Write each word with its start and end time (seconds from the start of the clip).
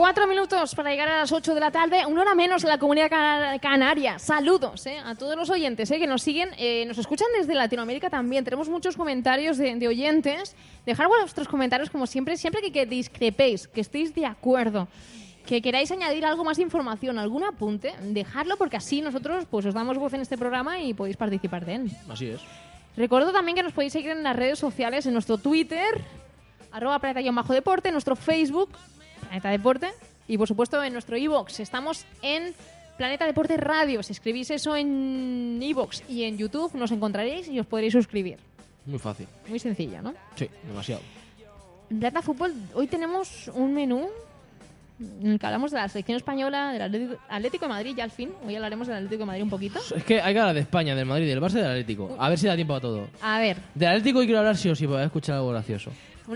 Cuatro 0.00 0.26
minutos 0.26 0.74
para 0.74 0.88
llegar 0.92 1.08
a 1.08 1.18
las 1.18 1.30
8 1.30 1.52
de 1.54 1.60
la 1.60 1.70
tarde, 1.70 2.06
una 2.06 2.22
hora 2.22 2.34
menos 2.34 2.62
en 2.64 2.70
la 2.70 2.78
comunidad 2.78 3.10
cana- 3.10 3.58
canaria. 3.58 4.18
Saludos 4.18 4.86
eh, 4.86 4.96
a 4.98 5.14
todos 5.14 5.36
los 5.36 5.50
oyentes 5.50 5.90
eh, 5.90 5.98
que 5.98 6.06
nos 6.06 6.22
siguen, 6.22 6.48
eh, 6.56 6.86
nos 6.86 6.96
escuchan 6.96 7.26
desde 7.38 7.54
Latinoamérica 7.54 8.08
también. 8.08 8.42
Tenemos 8.42 8.70
muchos 8.70 8.96
comentarios 8.96 9.58
de, 9.58 9.74
de 9.76 9.88
oyentes. 9.88 10.56
Dejar 10.86 11.06
vuestros 11.06 11.46
comentarios 11.48 11.90
como 11.90 12.06
siempre, 12.06 12.38
siempre 12.38 12.62
que, 12.62 12.72
que 12.72 12.86
discrepéis, 12.86 13.68
que 13.68 13.82
estéis 13.82 14.14
de 14.14 14.24
acuerdo, 14.24 14.88
que 15.44 15.60
queráis 15.60 15.90
añadir 15.92 16.24
algo 16.24 16.44
más 16.44 16.56
de 16.56 16.62
información, 16.62 17.18
algún 17.18 17.44
apunte, 17.44 17.92
dejadlo 18.00 18.56
porque 18.56 18.78
así 18.78 19.02
nosotros 19.02 19.44
pues 19.50 19.66
os 19.66 19.74
damos 19.74 19.98
voz 19.98 20.14
en 20.14 20.22
este 20.22 20.38
programa 20.38 20.80
y 20.80 20.94
podéis 20.94 21.18
participar 21.18 21.66
de 21.66 21.74
él. 21.74 21.90
Así 22.08 22.26
es. 22.26 22.40
Recuerdo 22.96 23.32
también 23.32 23.54
que 23.54 23.62
nos 23.62 23.74
podéis 23.74 23.92
seguir 23.92 24.12
en 24.12 24.22
las 24.22 24.34
redes 24.34 24.58
sociales, 24.58 25.04
en 25.04 25.12
nuestro 25.12 25.36
Twitter, 25.36 26.00
arroba 26.72 26.98
planeta-deporte, 27.00 27.88
en 27.88 27.94
nuestro 27.94 28.16
Facebook, 28.16 28.70
Planeta 29.30 29.50
Deporte, 29.50 29.90
y 30.26 30.36
por 30.36 30.48
supuesto 30.48 30.82
en 30.82 30.92
nuestro 30.92 31.16
iVoox. 31.16 31.60
Estamos 31.60 32.04
en 32.20 32.52
Planeta 32.96 33.26
Deporte 33.26 33.56
Radio. 33.56 34.02
Si 34.02 34.12
escribís 34.12 34.50
eso 34.50 34.74
en 34.74 35.60
iVoox 35.62 36.02
y 36.08 36.24
en 36.24 36.36
YouTube, 36.36 36.74
nos 36.74 36.90
encontraréis 36.90 37.46
y 37.46 37.60
os 37.60 37.66
podréis 37.66 37.92
suscribir. 37.92 38.38
Muy 38.86 38.98
fácil. 38.98 39.28
Muy 39.48 39.60
sencilla, 39.60 40.02
¿no? 40.02 40.14
Sí, 40.34 40.48
demasiado. 40.66 41.00
En 41.90 42.00
Plata 42.00 42.22
Fútbol, 42.22 42.52
hoy 42.74 42.88
tenemos 42.88 43.48
un 43.54 43.72
menú 43.72 44.08
en 45.22 45.30
el 45.30 45.38
que 45.38 45.46
hablamos 45.46 45.70
de 45.70 45.78
la 45.78 45.88
selección 45.88 46.16
española, 46.16 46.72
del 46.72 46.82
Atlético, 46.82 47.16
Atlético 47.28 47.64
de 47.66 47.68
Madrid, 47.68 47.94
ya 47.96 48.02
al 48.02 48.10
fin. 48.10 48.32
Hoy 48.44 48.56
hablaremos 48.56 48.88
del 48.88 48.96
Atlético 48.96 49.20
de 49.20 49.26
Madrid 49.26 49.42
un 49.44 49.50
poquito. 49.50 49.78
Es 49.96 50.02
que 50.02 50.20
hay 50.20 50.34
que 50.34 50.40
hablar 50.40 50.54
de 50.56 50.60
España, 50.62 50.96
del 50.96 51.06
Madrid, 51.06 51.28
del 51.28 51.40
Barça 51.40 51.52
y 51.52 51.60
del 51.62 51.70
Atlético. 51.70 52.16
A 52.18 52.28
ver 52.28 52.36
si 52.36 52.48
da 52.48 52.56
tiempo 52.56 52.74
a 52.74 52.80
todo. 52.80 53.08
A 53.22 53.38
ver, 53.38 53.58
Del 53.76 53.90
Atlético 53.90 54.18
hoy 54.18 54.26
quiero 54.26 54.40
hablar 54.40 54.56
sí 54.56 54.68
o 54.68 54.74
sí, 54.74 54.88
para 54.88 55.04
escuchar 55.04 55.36
algo 55.36 55.50
gracioso. 55.50 55.92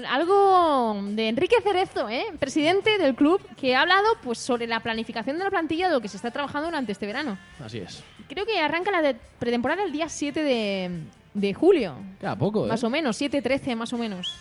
Algo 0.09 1.01
de 1.11 1.29
Enrique 1.29 1.57
Cerezo, 1.63 2.09
¿eh? 2.09 2.25
presidente 2.39 2.99
del 2.99 3.15
club, 3.15 3.41
que 3.57 3.77
ha 3.77 3.83
hablado 3.83 4.07
pues, 4.23 4.39
sobre 4.39 4.67
la 4.67 4.81
planificación 4.81 5.39
de 5.39 5.45
la 5.45 5.51
plantilla 5.51 5.87
de 5.89 5.95
lo 5.95 6.01
que 6.01 6.09
se 6.09 6.17
está 6.17 6.31
trabajando 6.31 6.67
durante 6.69 6.93
este 6.93 7.07
verano. 7.07 7.39
Así 7.65 7.79
es. 7.79 8.03
Creo 8.29 8.45
que 8.47 8.59
arranca 8.59 8.91
la 8.91 9.03
de 9.03 9.17
pretemporada 9.39 9.85
el 9.85 9.93
día 9.93 10.09
7 10.09 10.43
de, 10.43 11.01
de 11.35 11.55
julio, 11.55 11.95
Queda 12.21 12.37
poco, 12.37 12.65
¿eh? 12.65 12.69
más 12.69 12.83
o 12.83 12.91
menos, 12.91 13.21
7-13 13.21 13.77
más 13.77 13.93
o 13.93 13.99
menos. 13.99 14.35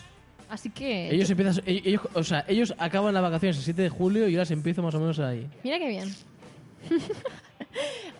Así 0.50 0.69
que... 0.69 1.09
Ellos 1.09 1.30
empiezan, 1.30 1.63
ellos, 1.66 1.83
ellos- 1.85 2.02
o 2.13 2.23
sea, 2.23 2.45
ellos 2.47 2.73
acaban 2.78 3.13
las 3.13 3.23
vacaciones 3.23 3.57
el 3.57 3.63
7 3.63 3.81
de 3.81 3.89
julio 3.89 4.28
y 4.28 4.35
ahora 4.35 4.45
se 4.45 4.53
empieza 4.53 4.81
más 4.81 4.94
o 4.95 5.00
menos 5.00 5.19
ahí. 5.19 5.47
Mira 5.63 5.78
qué 5.80 5.88
bien. 5.88 6.13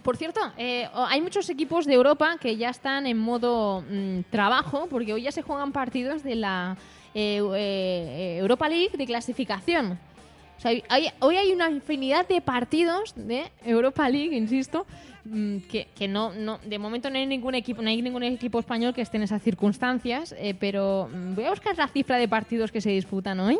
Por 0.04 0.18
cierto, 0.18 0.42
eh, 0.58 0.90
hay 0.94 1.22
muchos 1.22 1.50
equipos 1.50 1.86
de 1.86 1.94
Europa 1.94 2.38
que 2.40 2.58
ya 2.58 2.70
están 2.70 3.06
en 3.06 3.18
modo 3.18 3.82
mm, 3.90 4.22
trabajo, 4.30 4.88
porque 4.90 5.14
hoy 5.14 5.22
ya 5.24 5.31
se 5.31 5.42
juegan 5.44 5.72
partidos 5.72 6.24
de 6.24 6.36
la 6.36 6.76
eh, 7.13 7.41
eh, 7.56 8.38
Europa 8.40 8.68
League 8.69 8.97
de 8.97 9.06
clasificación. 9.06 10.00
Hoy 11.19 11.35
hay 11.35 11.51
una 11.51 11.69
infinidad 11.69 12.28
de 12.28 12.40
partidos 12.40 13.13
de 13.16 13.51
Europa 13.66 14.07
League, 14.09 14.35
insisto, 14.35 14.85
mm, 15.25 15.57
que, 15.68 16.07
no, 16.07 16.31
de 16.63 16.79
momento 16.79 17.09
no 17.09 17.18
hay 17.18 17.25
ningún 17.25 17.56
equipo, 17.56 17.81
no 17.81 17.90
hay 17.90 18.02
ningún 18.02 18.23
equipo 18.23 18.59
español 18.59 18.94
que 18.94 19.02
esté 19.02 19.18
en 19.18 19.23
esas 19.23 19.41
circunstancias, 19.41 20.34
eh, 20.38 20.56
pero 20.57 21.09
mm, 21.12 21.35
voy 21.35 21.46
a 21.46 21.50
buscar 21.50 21.78
la 21.78 21.88
cifra 21.88 22.18
de 22.18 22.28
partidos 22.28 22.72
que 22.72 22.81
se 22.81 22.91
disputan 22.91 23.40
hoy. 23.40 23.59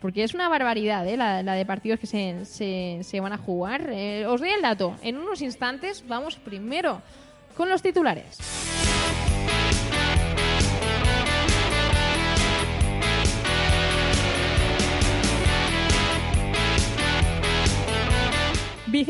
Porque 0.00 0.24
es 0.24 0.34
una 0.34 0.48
barbaridad 0.48 1.06
¿eh? 1.06 1.16
la, 1.16 1.44
la 1.44 1.54
de 1.54 1.64
partidos 1.64 2.00
que 2.00 2.08
se, 2.08 3.20
van 3.20 3.32
a 3.32 3.38
jugar. 3.38 3.88
Eh, 3.92 4.26
os 4.26 4.40
doy 4.40 4.50
el 4.50 4.60
dato. 4.60 4.96
En 5.00 5.16
unos 5.16 5.40
instantes 5.42 6.04
vamos 6.08 6.34
primero 6.36 7.00
con 7.56 7.68
los 7.68 7.82
titulares. 7.82 8.81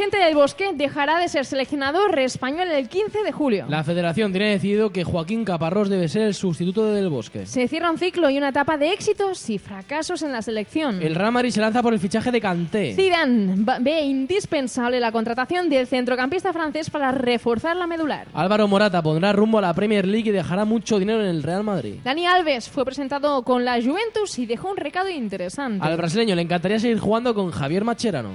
Vicente 0.03 0.25
del 0.27 0.35
Bosque 0.35 0.73
dejará 0.75 1.21
de 1.21 1.29
ser 1.29 1.45
seleccionador 1.45 2.19
español 2.19 2.67
el 2.73 2.89
15 2.89 3.23
de 3.23 3.31
julio. 3.31 3.67
La 3.69 3.85
federación 3.85 4.33
tiene 4.33 4.51
decidido 4.51 4.91
que 4.91 5.05
Joaquín 5.05 5.45
Caparrós 5.45 5.89
debe 5.89 6.09
ser 6.09 6.23
el 6.23 6.35
sustituto 6.35 6.87
de 6.87 6.97
Del 6.97 7.09
Bosque. 7.09 7.47
Se 7.47 7.69
cierra 7.69 7.89
un 7.89 7.99
ciclo 7.99 8.29
y 8.29 8.37
una 8.37 8.49
etapa 8.49 8.77
de 8.77 8.93
éxitos 8.93 9.49
y 9.49 9.59
fracasos 9.59 10.23
en 10.23 10.33
la 10.33 10.43
selección. 10.43 11.01
El 11.01 11.15
Real 11.15 11.31
Madrid 11.31 11.51
se 11.51 11.61
lanza 11.61 11.85
por 11.85 11.93
el 11.93 12.01
fichaje 12.01 12.33
de 12.33 12.41
Kanté. 12.41 12.97
Zidane 12.97 13.65
ve 13.81 14.01
indispensable 14.01 14.99
la 14.99 15.13
contratación 15.13 15.69
del 15.69 15.87
centrocampista 15.87 16.53
francés 16.53 16.91
para 16.91 17.13
reforzar 17.13 17.77
la 17.77 17.87
medular. 17.87 18.27
Álvaro 18.35 18.67
Morata 18.67 19.01
pondrá 19.05 19.33
rumbo 19.33 19.59
a 19.59 19.61
la 19.61 19.73
Premier 19.73 20.05
League 20.05 20.31
y 20.31 20.33
dejará 20.33 20.65
mucho 20.65 20.99
dinero 20.99 21.21
en 21.21 21.29
el 21.29 21.45
Real 21.45 21.63
Madrid. 21.63 22.01
Dani 22.03 22.27
Alves 22.27 22.69
fue 22.69 22.85
presentado 22.85 23.45
con 23.45 23.65
la 23.65 23.81
Juventus 23.81 24.37
y 24.41 24.47
dejó 24.47 24.69
un 24.73 24.79
recado 24.79 25.11
interesante. 25.11 25.87
Al 25.87 25.97
brasileño 25.97 26.35
le 26.35 26.43
encantaría 26.43 26.81
seguir 26.81 26.99
jugando 26.99 27.37
con 27.37 27.53
Javier 27.53 27.85
Macherano. 27.85 28.31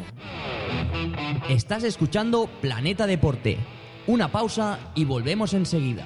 Estás 1.58 1.84
escuchando 1.84 2.48
Planeta 2.62 3.08
Deporte. 3.08 3.58
Una 4.06 4.32
pausa 4.32 4.78
y 4.94 5.06
volvemos 5.06 5.56
enseguida. 5.56 6.06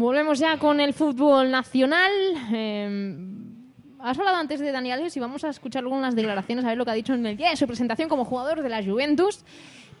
Volvemos 0.00 0.38
ya 0.38 0.56
con 0.56 0.80
el 0.80 0.94
fútbol 0.94 1.50
nacional. 1.50 2.10
Eh, 2.54 3.18
has 3.98 4.18
hablado 4.18 4.38
antes 4.38 4.58
de 4.58 4.72
Dani 4.72 4.90
Alves 4.90 5.14
y 5.14 5.20
vamos 5.20 5.44
a 5.44 5.50
escuchar 5.50 5.82
algunas 5.82 6.16
declaraciones, 6.16 6.64
a 6.64 6.68
ver 6.68 6.78
lo 6.78 6.86
que 6.86 6.90
ha 6.90 6.94
dicho 6.94 7.12
en 7.12 7.26
el 7.26 7.36
día 7.36 7.50
de 7.50 7.56
su 7.56 7.66
presentación 7.66 8.08
como 8.08 8.24
jugador 8.24 8.62
de 8.62 8.70
la 8.70 8.82
Juventus. 8.82 9.44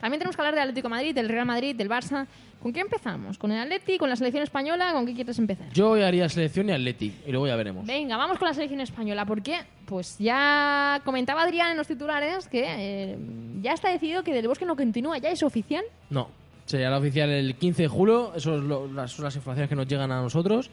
También 0.00 0.18
tenemos 0.18 0.36
que 0.36 0.40
hablar 0.40 0.54
del 0.54 0.62
Atlético 0.62 0.88
de 0.88 0.90
Madrid, 0.94 1.14
del 1.14 1.28
Real 1.28 1.44
Madrid, 1.44 1.76
del 1.76 1.90
Barça. 1.90 2.26
¿Con 2.62 2.72
qué 2.72 2.80
empezamos? 2.80 3.36
¿Con 3.36 3.52
el 3.52 3.60
Atleti? 3.60 3.98
¿Con 3.98 4.08
la 4.08 4.16
selección 4.16 4.42
española? 4.42 4.90
¿Con 4.94 5.04
qué 5.04 5.12
quieres 5.12 5.38
empezar? 5.38 5.70
Yo 5.74 5.92
haría 5.92 6.30
selección 6.30 6.70
y 6.70 6.72
Atleti, 6.72 7.12
y 7.26 7.30
luego 7.30 7.46
ya 7.46 7.56
veremos. 7.56 7.84
Venga, 7.84 8.16
vamos 8.16 8.38
con 8.38 8.48
la 8.48 8.54
selección 8.54 8.80
española. 8.80 9.26
¿Por 9.26 9.42
qué? 9.42 9.58
Pues 9.84 10.16
ya 10.18 11.02
comentaba 11.04 11.42
Adrián 11.42 11.72
en 11.72 11.76
los 11.76 11.86
titulares 11.86 12.48
que 12.48 12.64
eh, 12.66 13.18
ya 13.60 13.74
está 13.74 13.90
decidido 13.90 14.22
que 14.22 14.32
Del 14.32 14.48
Bosque 14.48 14.64
no 14.64 14.76
continúa, 14.76 15.18
ya 15.18 15.28
es 15.28 15.42
oficial. 15.42 15.84
No, 16.08 16.28
sería 16.70 16.90
la 16.90 16.98
oficial 16.98 17.28
el 17.30 17.54
15 17.56 17.82
de 17.82 17.88
julio, 17.88 18.32
eso 18.34 18.56
es 18.56 18.62
lo- 18.62 18.86
las, 18.92 19.12
son 19.12 19.24
las 19.24 19.36
informaciones 19.36 19.68
que 19.68 19.76
nos 19.76 19.86
llegan 19.88 20.10
a 20.12 20.20
nosotros. 20.22 20.70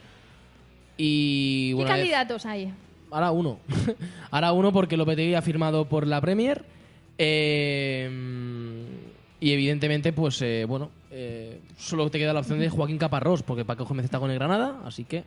Y 0.97 1.69
¿Qué 1.69 1.73
bueno, 1.75 1.89
candidatos 1.91 2.45
hay? 2.45 2.71
ahora 3.11 3.31
uno. 3.31 3.59
ahora 4.31 4.51
uno 4.53 4.71
porque 4.73 4.97
Lopetegui 4.97 5.35
ha 5.35 5.41
firmado 5.41 5.85
por 5.85 6.07
la 6.07 6.19
Premier. 6.21 6.63
eh, 7.17 8.09
y 9.39 9.51
evidentemente, 9.51 10.13
pues 10.13 10.41
eh, 10.41 10.65
bueno, 10.67 10.89
eh, 11.11 11.59
solo 11.77 12.09
te 12.09 12.17
queda 12.17 12.33
la 12.33 12.39
opción 12.39 12.57
de 12.59 12.69
Joaquín 12.69 12.97
Caparrós, 12.97 13.43
porque 13.43 13.65
Paco 13.65 13.85
Gómez 13.85 14.05
está 14.05 14.19
con 14.19 14.31
el 14.31 14.37
Granada, 14.39 14.79
así 14.85 15.03
que 15.03 15.23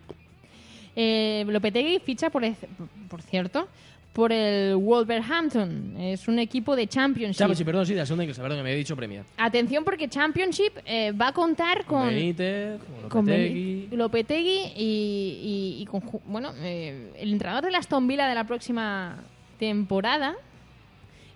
Eh, 0.96 1.44
Lopetegui 1.46 2.00
ficha, 2.00 2.30
por, 2.30 2.42
ec- 2.42 2.66
por 3.08 3.22
cierto, 3.22 3.68
por 4.12 4.32
el 4.32 4.74
Wolverhampton. 4.76 5.96
Es 5.98 6.26
un 6.26 6.38
equipo 6.38 6.74
de 6.74 6.86
Championship. 6.88 7.38
Championship, 7.38 7.64
perdón, 7.64 7.86
sí, 7.86 7.92
de 7.94 8.00
la 8.00 8.06
segunda 8.06 8.24
inglesa, 8.24 8.42
perdón, 8.42 8.58
que 8.58 8.62
me 8.64 8.70
había 8.70 8.78
dicho 8.78 8.96
Premier. 8.96 9.22
Atención 9.36 9.84
porque 9.84 10.08
Championship 10.08 10.72
eh, 10.84 11.12
va 11.12 11.28
a 11.28 11.32
contar 11.32 11.84
Con 11.84 12.00
con 12.00 12.08
Benítez, 12.08 12.80
con 13.08 13.24
Lopetegui. 13.26 13.88
Lopetegui 13.92 14.72
y, 14.76 15.76
y- 15.78 15.82
y 15.82 15.86
con 15.86 16.02
bueno 16.26 16.52
eh, 16.58 17.12
el 17.18 17.32
entrenador 17.32 17.64
de 17.64 17.70
la 17.70 17.78
Aston 17.78 18.06
Villa 18.08 18.26
de 18.26 18.34
la 18.34 18.44
próxima 18.44 19.16
temporada 19.58 20.34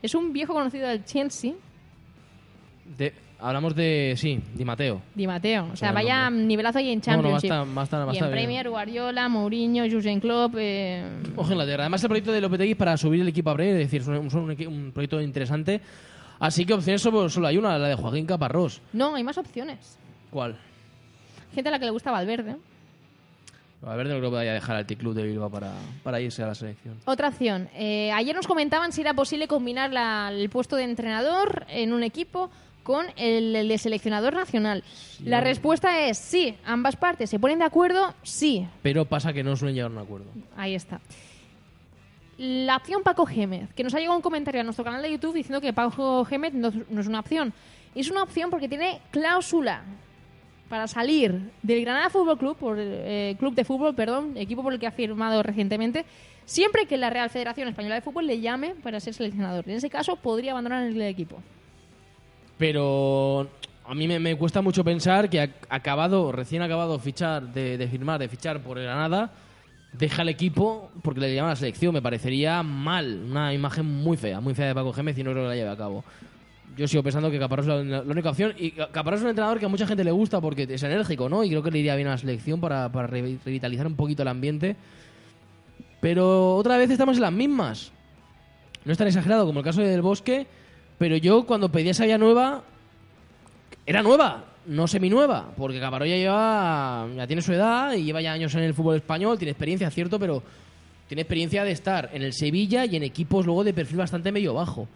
es 0.02 0.14
un 0.14 0.32
viejo 0.32 0.52
conocido 0.52 0.88
del 0.88 1.04
Chelsea 1.04 1.52
De- 2.98 3.14
hablamos 3.40 3.74
de, 3.74 4.14
sí, 4.16 4.40
Di 4.54 4.64
Mateo. 4.64 5.02
Di 5.14 5.26
Matteo 5.26 5.68
o 5.72 5.76
sea 5.76 5.92
vaya 5.92 6.30
nivelazo 6.30 6.78
ahí 6.78 6.90
en 6.90 7.02
No, 7.06 7.16
no, 7.16 7.30
va 7.30 7.36
a 7.36 7.40
Championship 7.40 7.44
estar, 7.50 7.76
va 7.76 7.80
a 7.80 7.84
estar, 7.84 8.00
va 8.08 8.10
a 8.10 8.14
y 8.14 8.18
en 8.18 8.24
bien. 8.24 8.30
Premier 8.32 8.68
Guardiola 8.70 9.28
Mourinho 9.28 9.84
Jurgen 9.90 10.20
Klopp 10.20 10.54
eh, 10.58 11.04
Ojo 11.36 11.50
Inglaterra. 11.52 11.84
Además, 11.84 12.02
el 12.02 12.08
proyecto 12.08 12.32
de 12.32 12.40
Lopetegui 12.40 12.74
para 12.74 12.96
subir 12.96 13.20
el 13.20 13.28
equipo 13.28 13.50
a 13.50 13.54
Premier, 13.54 13.76
es 13.80 13.90
decir, 13.90 14.00
es 14.02 14.08
un, 14.34 14.50
un 14.66 14.92
proyecto 14.92 15.20
interesante. 15.20 15.80
Así 16.40 16.64
que 16.66 16.74
opciones 16.74 17.00
solo, 17.00 17.28
solo 17.28 17.46
hay 17.46 17.56
una, 17.58 17.78
la 17.78 17.88
de 17.88 17.94
Joaquín 17.94 18.26
Caparrós. 18.26 18.80
no 18.92 19.14
hay 19.14 19.22
más 19.22 19.38
opciones 19.38 19.98
¿Cuál? 20.30 20.56
gente 21.54 21.68
a 21.68 21.72
la 21.72 21.78
que 21.78 21.84
le 21.84 21.92
gusta 21.92 22.10
Valverde 22.10 22.56
A 23.86 23.94
ver, 23.94 24.06
no 24.08 24.18
creo 24.18 24.30
que 24.30 24.36
vaya 24.36 24.50
a 24.50 24.54
dejar 24.54 24.74
al 24.76 24.84
T-Club 24.86 25.14
de 25.14 25.22
Bilbao 25.22 25.48
para, 25.50 25.72
para 26.02 26.20
irse 26.20 26.42
a 26.42 26.46
la 26.48 26.54
selección. 26.56 26.96
Otra 27.04 27.28
opción. 27.28 27.68
Eh, 27.76 28.10
ayer 28.12 28.34
nos 28.34 28.46
comentaban 28.48 28.90
si 28.92 29.02
era 29.02 29.14
posible 29.14 29.46
combinar 29.46 29.92
la- 29.92 30.30
el 30.32 30.48
puesto 30.50 30.74
de 30.74 30.82
entrenador 30.82 31.64
en 31.68 31.92
un 31.92 32.02
equipo 32.02 32.50
con 32.84 33.06
el, 33.16 33.56
el 33.56 33.66
de 33.66 33.78
seleccionador 33.78 34.34
nacional. 34.34 34.84
la 35.24 35.40
respuesta 35.40 36.06
es 36.06 36.18
sí. 36.18 36.54
Ambas 36.64 36.94
partes 36.94 37.28
se 37.28 37.40
ponen 37.40 37.58
de 37.58 37.64
acuerdo, 37.64 38.14
sí. 38.22 38.64
Pero 38.82 39.06
pasa 39.06 39.32
que 39.32 39.42
no 39.42 39.56
suelen 39.56 39.74
llegar 39.74 39.90
a 39.90 39.94
un 39.94 39.98
acuerdo. 39.98 40.26
Ahí 40.56 40.76
está. 40.76 41.00
La 42.38 42.76
opción 42.76 43.02
Paco 43.02 43.26
Gémez, 43.26 43.72
que 43.74 43.82
nos 43.82 43.94
ha 43.94 43.98
llegado 43.98 44.16
un 44.16 44.22
comentario 44.22 44.60
a 44.60 44.64
nuestro 44.64 44.84
canal 44.84 45.02
de 45.02 45.10
YouTube 45.10 45.34
diciendo 45.34 45.60
que 45.60 45.72
Paco 45.72 46.24
Gémez 46.24 46.52
no, 46.54 46.70
no 46.88 47.00
es 47.00 47.06
una 47.06 47.20
opción. 47.20 47.52
Es 47.94 48.10
una 48.10 48.22
opción 48.22 48.50
porque 48.50 48.68
tiene 48.68 49.00
cláusula 49.10 49.82
para 50.68 50.88
salir 50.88 51.52
del 51.62 51.80
Granada 51.82 52.10
Fútbol 52.10 52.38
Club, 52.38 52.56
por, 52.56 52.76
eh, 52.80 53.36
club 53.38 53.54
de 53.54 53.64
fútbol, 53.64 53.94
perdón, 53.94 54.36
equipo 54.36 54.62
por 54.62 54.72
el 54.72 54.80
que 54.80 54.86
ha 54.86 54.90
firmado 54.90 55.42
recientemente, 55.42 56.04
siempre 56.44 56.86
que 56.86 56.96
la 56.96 57.10
Real 57.10 57.30
Federación 57.30 57.68
Española 57.68 57.94
de 57.94 58.00
Fútbol 58.00 58.26
le 58.26 58.40
llame 58.40 58.74
para 58.82 58.98
ser 58.98 59.14
seleccionador. 59.14 59.68
En 59.68 59.76
ese 59.76 59.90
caso, 59.90 60.16
podría 60.16 60.52
abandonar 60.52 60.84
el 60.84 61.00
equipo. 61.02 61.40
Pero 62.58 63.48
a 63.86 63.94
mí 63.94 64.06
me, 64.06 64.36
cuesta 64.36 64.62
mucho 64.62 64.84
pensar 64.84 65.28
que 65.28 65.42
ac- 65.42 65.66
acabado, 65.68 66.32
recién 66.32 66.62
acabado 66.62 66.98
fichar, 66.98 67.52
de, 67.52 67.76
de 67.76 67.88
firmar, 67.88 68.20
de 68.20 68.28
fichar 68.28 68.60
por 68.60 68.78
Granada, 68.78 69.32
deja 69.92 70.22
el 70.22 70.28
equipo 70.28 70.90
porque 71.02 71.20
le 71.20 71.34
llama 71.34 71.48
a 71.48 71.52
la 71.52 71.56
selección. 71.56 71.92
Me 71.92 72.02
parecería 72.02 72.62
mal, 72.62 73.24
una 73.30 73.52
imagen 73.52 73.86
muy 73.86 74.16
fea, 74.16 74.40
muy 74.40 74.54
fea 74.54 74.68
de 74.68 74.74
Paco 74.74 74.92
Gémez 74.92 75.18
y 75.18 75.24
no 75.24 75.32
creo 75.32 75.44
que 75.44 75.48
la 75.48 75.56
lleve 75.56 75.70
a 75.70 75.76
cabo. 75.76 76.04
Yo 76.76 76.88
sigo 76.88 77.04
pensando 77.04 77.30
que 77.30 77.38
Caparrós 77.38 77.66
es 77.68 77.86
la, 77.86 78.00
única 78.02 78.30
opción. 78.30 78.52
Y 78.58 78.72
Caparrós 78.72 79.20
es 79.20 79.24
un 79.24 79.30
entrenador 79.30 79.60
que 79.60 79.66
a 79.66 79.68
mucha 79.68 79.86
gente 79.86 80.02
le 80.02 80.10
gusta 80.10 80.40
porque 80.40 80.66
es 80.68 80.82
enérgico, 80.82 81.28
¿no? 81.28 81.44
Y 81.44 81.48
creo 81.50 81.62
que 81.62 81.70
le 81.70 81.78
iría 81.78 81.94
bien 81.94 82.08
a 82.08 82.12
la 82.12 82.18
selección 82.18 82.60
para, 82.60 82.90
para 82.90 83.06
revi- 83.08 83.38
revitalizar 83.44 83.86
un 83.86 83.94
poquito 83.94 84.22
el 84.22 84.28
ambiente. 84.28 84.74
Pero 86.00 86.56
otra 86.56 86.76
vez 86.76 86.90
estamos 86.90 87.16
en 87.16 87.22
las 87.22 87.32
mismas. 87.32 87.92
No 88.84 88.92
es 88.92 88.98
tan 88.98 89.06
exagerado 89.06 89.46
como 89.46 89.60
el 89.60 89.64
caso 89.64 89.80
del 89.82 90.02
Bosque, 90.02 90.46
pero 90.98 91.16
yo 91.16 91.44
cuando 91.44 91.70
pedí 91.70 91.88
esa 91.88 92.04
vía 92.04 92.18
nueva, 92.18 92.62
era 93.86 94.02
nueva, 94.02 94.44
no 94.66 94.86
seminueva, 94.86 95.52
porque 95.56 95.80
Caparrós 95.80 96.08
ya 96.08 96.16
lleva, 96.16 97.06
ya 97.14 97.26
tiene 97.26 97.42
su 97.42 97.52
edad 97.52 97.92
y 97.92 98.04
lleva 98.04 98.22
ya 98.22 98.32
años 98.32 98.54
en 98.54 98.62
el 98.62 98.74
fútbol 98.74 98.96
español, 98.96 99.38
tiene 99.38 99.50
experiencia, 99.50 99.90
cierto, 99.90 100.18
pero 100.18 100.42
tiene 101.08 101.22
experiencia 101.22 101.64
de 101.64 101.72
estar 101.72 102.10
en 102.12 102.22
el 102.22 102.32
Sevilla 102.32 102.86
y 102.86 102.96
en 102.96 103.02
equipos 103.02 103.44
luego 103.44 103.64
de 103.64 103.74
perfil 103.74 103.98
bastante 103.98 104.32
medio 104.32 104.54
bajo. 104.54 104.88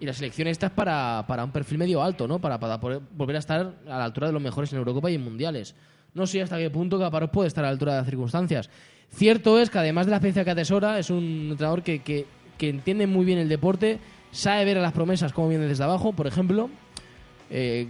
Y 0.00 0.06
la 0.06 0.14
selección 0.14 0.48
esta 0.48 0.66
es 0.66 0.72
para, 0.72 1.24
para 1.26 1.44
un 1.44 1.50
perfil 1.50 1.76
medio 1.76 2.02
alto, 2.02 2.26
¿no? 2.26 2.38
Para, 2.38 2.58
para 2.58 2.78
volver 2.78 3.36
a 3.36 3.40
estar 3.40 3.74
a 3.86 3.98
la 3.98 4.04
altura 4.04 4.28
de 4.28 4.32
los 4.32 4.40
mejores 4.40 4.72
en 4.72 4.78
Eurocopa 4.78 5.10
y 5.10 5.16
en 5.16 5.22
Mundiales. 5.22 5.74
No 6.14 6.26
sé 6.26 6.40
hasta 6.40 6.56
qué 6.56 6.70
punto 6.70 6.98
Caparrós 6.98 7.30
puede 7.30 7.48
estar 7.48 7.62
a 7.64 7.68
la 7.68 7.72
altura 7.72 7.92
de 7.92 7.98
las 7.98 8.08
circunstancias. 8.08 8.70
Cierto 9.10 9.58
es 9.58 9.68
que 9.68 9.78
además 9.78 10.06
de 10.06 10.10
la 10.10 10.16
experiencia 10.16 10.44
que 10.44 10.50
atesora, 10.52 10.98
es 10.98 11.10
un 11.10 11.48
entrenador 11.50 11.82
que, 11.82 12.00
que 12.00 12.68
entiende 12.68 13.06
muy 13.06 13.26
bien 13.26 13.38
el 13.38 13.48
deporte, 13.48 13.98
sabe 14.32 14.64
ver 14.64 14.78
a 14.78 14.80
las 14.80 14.92
promesas 14.92 15.32
cómo 15.32 15.48
vienen 15.48 15.68
desde 15.68 15.84
abajo, 15.84 16.12
por 16.12 16.26
ejemplo. 16.26 16.70
Eh, 17.50 17.88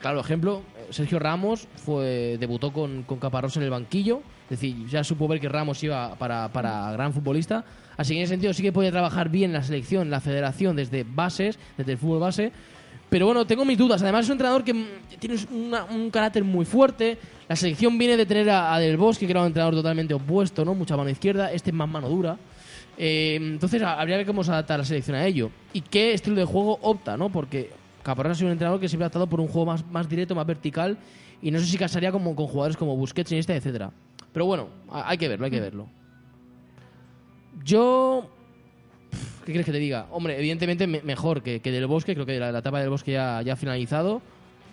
claro, 0.00 0.20
ejemplo, 0.20 0.62
Sergio 0.90 1.18
Ramos 1.18 1.66
fue 1.76 2.36
debutó 2.38 2.72
con, 2.72 3.02
con 3.02 3.18
Caparrós 3.18 3.56
en 3.56 3.64
el 3.64 3.70
banquillo, 3.70 4.22
es 4.44 4.60
decir, 4.60 4.86
ya 4.86 5.02
supo 5.02 5.26
ver 5.28 5.40
que 5.40 5.48
Ramos 5.48 5.82
iba 5.82 6.14
para, 6.16 6.48
para 6.52 6.92
gran 6.92 7.12
futbolista, 7.12 7.64
así 7.96 8.14
que 8.14 8.18
en 8.18 8.24
ese 8.24 8.34
sentido 8.34 8.52
sí 8.52 8.62
que 8.62 8.72
puede 8.72 8.90
trabajar 8.90 9.28
bien 9.28 9.50
en 9.50 9.54
la 9.54 9.62
selección, 9.62 10.10
la 10.10 10.20
federación, 10.20 10.76
desde 10.76 11.04
bases, 11.04 11.58
desde 11.76 11.92
el 11.92 11.98
fútbol 11.98 12.20
base, 12.20 12.52
pero 13.12 13.26
bueno, 13.26 13.46
tengo 13.46 13.66
mis 13.66 13.76
dudas. 13.76 14.00
Además, 14.00 14.24
es 14.24 14.30
un 14.30 14.32
entrenador 14.32 14.64
que 14.64 14.72
tiene 15.18 15.36
un 15.52 16.10
carácter 16.10 16.42
muy 16.44 16.64
fuerte. 16.64 17.18
La 17.46 17.54
selección 17.54 17.98
viene 17.98 18.16
de 18.16 18.24
tener 18.24 18.48
a, 18.48 18.72
a 18.72 18.78
Del 18.78 18.96
Bosque, 18.96 19.26
que 19.26 19.32
era 19.32 19.42
un 19.42 19.48
entrenador 19.48 19.74
totalmente 19.74 20.14
opuesto, 20.14 20.64
¿no? 20.64 20.74
Mucha 20.74 20.96
mano 20.96 21.10
izquierda. 21.10 21.52
Este 21.52 21.68
es 21.68 21.76
más 21.76 21.86
mano 21.86 22.08
dura. 22.08 22.38
Eh, 22.98 23.36
entonces, 23.40 23.82
habría 23.82 24.14
que 24.16 24.18
ver 24.18 24.26
cómo 24.26 24.44
se 24.44 24.50
adapta 24.52 24.76
la 24.78 24.84
selección 24.84 25.16
a 25.16 25.24
ello. 25.26 25.50
Y 25.72 25.80
qué 25.80 26.12
estilo 26.14 26.36
de 26.36 26.44
juego 26.44 26.78
opta, 26.82 27.16
¿no? 27.16 27.30
Porque 27.30 27.70
Caparrós 28.02 28.32
ha 28.32 28.34
sido 28.36 28.46
un 28.48 28.52
entrenador 28.52 28.80
que 28.80 28.88
siempre 28.88 29.04
ha 29.04 29.08
optado 29.08 29.26
por 29.26 29.40
un 29.40 29.48
juego 29.48 29.66
más, 29.66 29.84
más 29.86 30.08
directo, 30.08 30.34
más 30.34 30.46
vertical. 30.46 30.98
Y 31.40 31.50
no 31.50 31.58
sé 31.58 31.66
si 31.66 31.76
casaría 31.78 32.12
como, 32.12 32.36
con 32.36 32.46
jugadores 32.46 32.76
como 32.76 32.96
Busquets, 32.96 33.32
Iniesta, 33.32 33.54
etcétera. 33.54 33.90
Pero 34.32 34.46
bueno, 34.46 34.68
a- 34.90 35.08
hay 35.10 35.18
que 35.18 35.28
verlo, 35.28 35.44
hay 35.44 35.50
que 35.50 35.60
verlo. 35.60 35.88
Yo 37.64 38.28
¿Qué 39.44 39.46
quieres 39.46 39.66
que 39.66 39.72
te 39.72 39.78
diga? 39.78 40.06
Hombre, 40.12 40.38
evidentemente 40.38 40.86
me- 40.86 41.02
mejor 41.02 41.42
que, 41.42 41.60
que 41.60 41.72
Del 41.72 41.86
Bosque. 41.88 42.14
Creo 42.14 42.24
que 42.26 42.38
la, 42.38 42.52
la 42.52 42.60
etapa 42.60 42.78
del 42.80 42.90
Bosque 42.90 43.12
ya, 43.12 43.42
ya 43.42 43.54
ha 43.54 43.56
finalizado. 43.56 44.22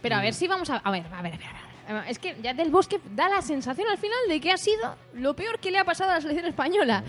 Pero 0.02 0.16
a 0.16 0.22
ver 0.22 0.34
si 0.34 0.48
vamos 0.48 0.70
a... 0.70 0.78
A 0.78 0.92
ver, 0.92 1.04
a 1.12 1.22
ver, 1.24 1.34
a 1.34 1.38
ver. 1.38 1.48
a 1.90 1.94
ver. 2.02 2.04
Es 2.12 2.20
que 2.20 2.36
ya 2.42 2.54
del 2.54 2.70
Bosque 2.70 3.00
da 3.16 3.28
la 3.30 3.42
sensación 3.42 3.88
al 3.90 3.98
final 3.98 4.18
de 4.30 4.40
que 4.40 4.52
ha 4.52 4.58
sido 4.58 4.96
lo 5.16 5.36
peor 5.36 5.58
que 5.60 5.72
le 5.72 5.80
ha 5.80 5.84
pasado 5.86 6.12
a 6.12 6.16
la 6.16 6.22
selección 6.22 6.46
española. 6.48 7.04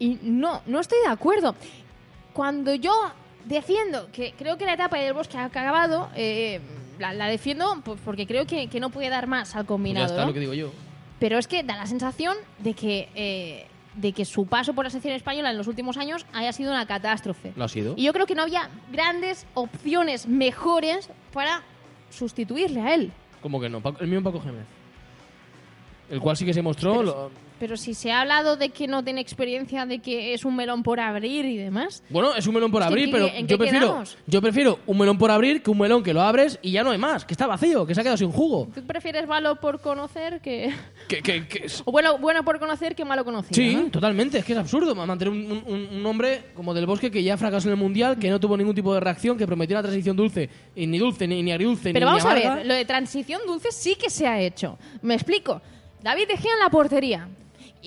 Y 0.00 0.18
no, 0.22 0.62
no 0.66 0.80
estoy 0.80 0.98
de 1.04 1.08
acuerdo. 1.12 1.54
Cuando 2.32 2.74
yo 2.74 2.92
defiendo 3.44 4.08
que 4.12 4.32
creo 4.36 4.56
que 4.58 4.64
la 4.66 4.74
etapa 4.74 4.98
del 4.98 5.12
Bosque 5.12 5.38
ha 5.38 5.44
acabado, 5.44 6.08
eh, 6.16 6.60
la, 6.98 7.12
la 7.14 7.26
defiendo 7.28 7.80
pues, 7.84 8.00
porque 8.04 8.26
creo 8.26 8.44
que, 8.46 8.66
que 8.68 8.80
no 8.80 8.90
puede 8.90 9.08
dar 9.10 9.26
más 9.28 9.54
al 9.54 9.64
Pues 9.64 9.64
ya 9.64 9.68
combinado. 9.68 10.06
está 10.06 10.20
¿no? 10.22 10.26
lo 10.28 10.34
que 10.34 10.40
digo 10.40 10.54
yo. 10.54 10.72
Pero 11.20 11.38
es 11.38 11.46
que 11.46 11.62
da 11.62 11.76
la 11.76 11.86
sensación 11.86 12.34
de 12.58 12.72
que, 12.74 13.08
eh, 13.14 13.66
de 13.94 14.12
que 14.12 14.24
su 14.24 14.46
paso 14.46 14.72
por 14.72 14.84
la 14.84 14.90
selección 14.90 15.14
española 15.14 15.50
en 15.50 15.58
los 15.58 15.66
últimos 15.66 15.98
años 15.98 16.24
haya 16.32 16.52
sido 16.52 16.70
una 16.72 16.86
catástrofe. 16.86 17.52
Lo 17.56 17.64
ha 17.64 17.68
sido. 17.68 17.94
Y 17.96 18.04
yo 18.04 18.12
creo 18.14 18.24
que 18.26 18.34
no 18.34 18.42
había 18.42 18.70
grandes 18.90 19.46
opciones 19.54 20.26
mejores 20.26 21.10
para 21.34 21.62
sustituirle 22.08 22.80
a 22.80 22.94
él. 22.94 23.12
Como 23.42 23.60
que 23.60 23.68
no? 23.68 23.82
El 24.00 24.06
mismo 24.08 24.30
Paco 24.32 24.42
Gémez. 24.42 24.64
El 26.08 26.20
cual 26.20 26.36
sí 26.36 26.44
que 26.46 26.54
se 26.54 26.62
mostró. 26.62 26.92
Pero- 26.92 27.04
lo- 27.04 27.49
Pero 27.60 27.76
si 27.76 27.92
se 27.94 28.10
ha 28.10 28.22
hablado 28.22 28.56
de 28.56 28.70
que 28.70 28.88
no 28.88 29.04
tiene 29.04 29.20
experiencia, 29.20 29.84
de 29.86 29.98
que 30.00 30.32
es 30.34 30.44
un 30.46 30.56
melón 30.56 30.82
por 30.82 30.98
abrir 30.98 31.44
y 31.44 31.58
demás. 31.58 32.02
Bueno, 32.08 32.34
es 32.34 32.46
un 32.46 32.54
melón 32.54 32.72
por 32.72 32.82
abrir, 32.82 33.04
¿en 33.04 33.10
pero 33.12 33.26
qué- 33.30 33.44
yo 33.46 33.58
prefiero, 33.58 33.86
quedamos? 33.88 34.18
yo 34.26 34.40
prefiero 34.42 34.78
un 34.86 34.96
melón 34.98 35.18
por 35.18 35.30
abrir 35.30 35.62
que 35.62 35.70
un 35.70 35.78
melón 35.78 36.02
que 36.02 36.14
lo 36.14 36.22
abres 36.22 36.58
y 36.62 36.72
ya 36.72 36.82
no 36.82 36.90
hay 36.90 36.96
más, 36.98 37.24
que 37.26 37.34
está 37.34 37.46
vacío, 37.46 37.86
que 37.86 37.94
se 37.94 38.00
ha 38.00 38.02
quedado 38.02 38.16
sin 38.16 38.32
jugo. 38.32 38.68
¿Tú 38.74 38.82
prefieres 38.86 39.28
malo 39.28 39.56
por 39.60 39.80
conocer 39.80 40.40
que... 40.40 40.72
Que, 41.06 41.22
que- 41.22 41.46
que 41.46 41.58
es- 41.66 41.82
O 41.84 41.92
bueno, 41.92 42.16
bueno 42.18 42.42
por 42.44 42.58
conocer 42.58 42.94
que 42.94 43.04
malo 43.04 43.24
conocido, 43.24 43.54
Sí, 43.54 43.76
¿no? 43.76 43.90
totalmente. 43.90 44.38
Es 44.38 44.44
que 44.46 44.54
es 44.54 44.58
absurdo 44.58 44.94
ma- 44.94 45.04
mantener 45.04 45.32
un, 45.34 45.62
un- 45.66 46.06
hombre 46.06 46.46
como 46.54 46.72
del 46.72 46.86
bosque 46.86 47.10
que 47.10 47.22
ya 47.22 47.36
fracasó 47.36 47.68
en 47.68 47.72
el 47.74 47.78
mundial, 47.78 48.18
que 48.18 48.30
no 48.30 48.40
tuvo 48.40 48.56
ningún 48.56 48.74
tipo 48.74 48.94
de 48.94 49.00
reacción, 49.00 49.36
que 49.36 49.46
prometió 49.46 49.76
una 49.76 49.82
transición 49.82 50.16
dulce, 50.16 50.48
y 50.74 50.86
ni 50.86 50.96
dulce, 50.98 51.28
ni, 51.28 51.42
ni 51.42 51.52
agridulce, 51.52 51.92
Pero 51.92 52.06
ni, 52.06 52.18
vamos 52.18 52.24
ni 52.24 52.30
a 52.42 52.54
ver, 52.54 52.66
lo 52.66 52.72
de 52.72 52.84
transición 52.86 53.42
dulce 53.46 53.68
sí 53.70 53.96
que 53.96 54.08
se 54.08 54.26
ha 54.26 54.40
hecho. 54.40 54.78
Me 55.02 55.12
explico. 55.14 55.60
David 56.02 56.28
De 56.28 56.36
Gea 56.38 56.54
en 56.54 56.58
la 56.60 56.70
portería. 56.70 57.28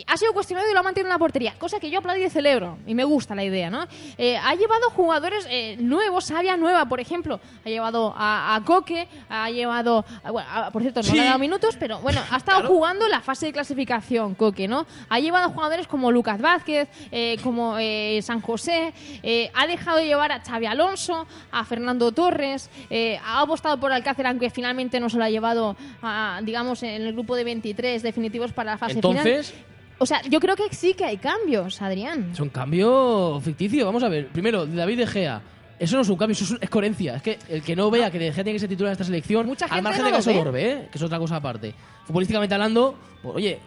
Ha 0.08 0.18
sido 0.18 0.34
cuestionado 0.34 0.68
y 0.70 0.74
lo 0.74 0.80
ha 0.80 0.84
mantenido 0.84 1.08
en 1.10 1.14
la 1.14 1.20
portería, 1.20 1.54
cosa 1.60 1.80
que 1.80 1.90
yo 1.92 2.00
aplaudí 2.00 2.24
y 2.24 2.30
celebro. 2.30 2.78
Y 2.88 2.96
me 2.96 3.04
gusta 3.04 3.36
la 3.36 3.44
idea, 3.44 3.70
¿no? 3.70 3.86
Eh, 4.18 4.38
ha 4.38 4.56
llevado 4.56 4.90
jugadores 4.90 5.46
eh, 5.52 5.78
nuevos, 5.80 6.26
Sabia 6.26 6.58
Nueva, 6.58 6.86
por 6.88 7.00
ejemplo. 7.00 7.40
Ha 7.64 7.70
llevado 7.70 8.14
a, 8.18 8.56
a 8.56 8.64
Coque, 8.64 9.08
ha 9.30 9.52
llevado. 9.52 10.04
a- 10.24 10.32
bueno, 10.32 10.50
a- 10.52 10.72
por 10.72 10.82
cierto, 10.82 11.02
no 11.02 11.08
Sí. 11.10 11.14
le 11.16 11.22
ha 11.22 11.26
dado 11.26 11.40
minutos, 11.40 11.76
pero 11.80 12.00
bueno, 12.00 12.22
ha 12.32 12.38
estado 12.38 12.68
jugando 12.68 13.08
la 13.08 13.22
fase 13.22 13.46
de 13.48 13.54
clasificación, 13.54 14.34
Coque, 14.36 14.68
¿no? 14.68 14.88
Ha 15.10 15.20
llevado 15.20 15.50
jugadores 15.52 15.88
como 15.88 16.12
Lucas 16.12 16.42
Vázquez, 16.42 16.90
eh, 17.12 17.38
como 17.44 17.78
eh, 17.80 18.20
San 18.24 18.42
José, 18.42 18.94
eh, 19.22 19.52
ha 19.54 19.68
dejado 19.68 19.98
de 19.98 20.08
llevar 20.08 20.32
a 20.32 20.40
Xavi 20.42 20.66
Alonso, 20.66 21.28
a 21.52 21.64
Fernando 21.66 22.12
Torres, 22.12 22.70
eh, 22.90 23.20
ha 23.24 23.42
apostado 23.42 23.80
por 23.80 23.92
Alcácer, 23.92 24.26
aunque 24.26 24.50
finalmente 24.50 25.00
no 25.00 25.10
se 25.10 25.18
lo 25.18 25.24
ha 25.24 25.30
llevado, 25.30 25.76
a, 26.02 26.40
digamos, 26.42 26.82
en 26.82 27.02
el 27.04 27.14
grupo 27.14 27.36
de 27.36 27.44
23 27.44 28.02
definitivos 28.02 28.54
para 28.54 28.72
la 28.72 28.78
fase 28.80 28.94
Entonces, 28.94 29.52
final. 29.52 29.64
O 30.00 30.06
sea, 30.06 30.22
yo 30.24 30.40
creo 30.40 30.56
que 30.56 30.74
sí 30.74 30.94
que 30.94 31.06
hay 31.06 31.18
cambios, 31.18 31.82
Adrián. 31.82 32.32
es 32.34 32.40
un 32.40 32.50
cambio 32.50 33.40
ficticio. 33.42 33.86
Vamos 33.86 34.04
a 34.04 34.10
ver. 34.10 34.28
Primero, 34.28 34.66
David 34.66 34.98
De 34.98 35.08
Gea. 35.08 35.42
Eso 35.80 35.96
no 35.96 36.02
es 36.02 36.10
un 36.10 36.18
cambio, 36.18 36.34
eso 36.34 36.58
es, 36.62 36.70
coherencia. 36.70 37.16
Es 37.16 37.22
que 37.22 37.40
el 37.50 37.62
que 37.62 37.76
no 37.76 37.90
vea 37.90 38.12
que 38.12 38.20
De 38.20 38.32
Gea 38.32 38.44
tiene 38.44 38.56
que 38.56 38.60
ser 38.60 38.70
titular 38.70 38.90
en 38.90 38.94
esta 38.94 39.04
selección, 39.04 39.46
Mucha 39.46 39.66
al 39.66 39.82
margen 39.82 40.02
no 40.02 40.06
de 40.06 40.12
que 40.12 40.18
lo 40.18 40.20
eso 40.22 40.30
ve. 40.32 40.38
Dorbe, 40.38 40.72
¿eh? 40.72 40.90
que 40.92 40.98
es 40.98 41.04
otra 41.04 41.20
cosa 41.20 41.38
aparte. 41.38 41.74
Futbolísticamente 42.06 42.54
hablando, 42.54 42.96
pues, 43.22 43.36
oye, 43.36 43.60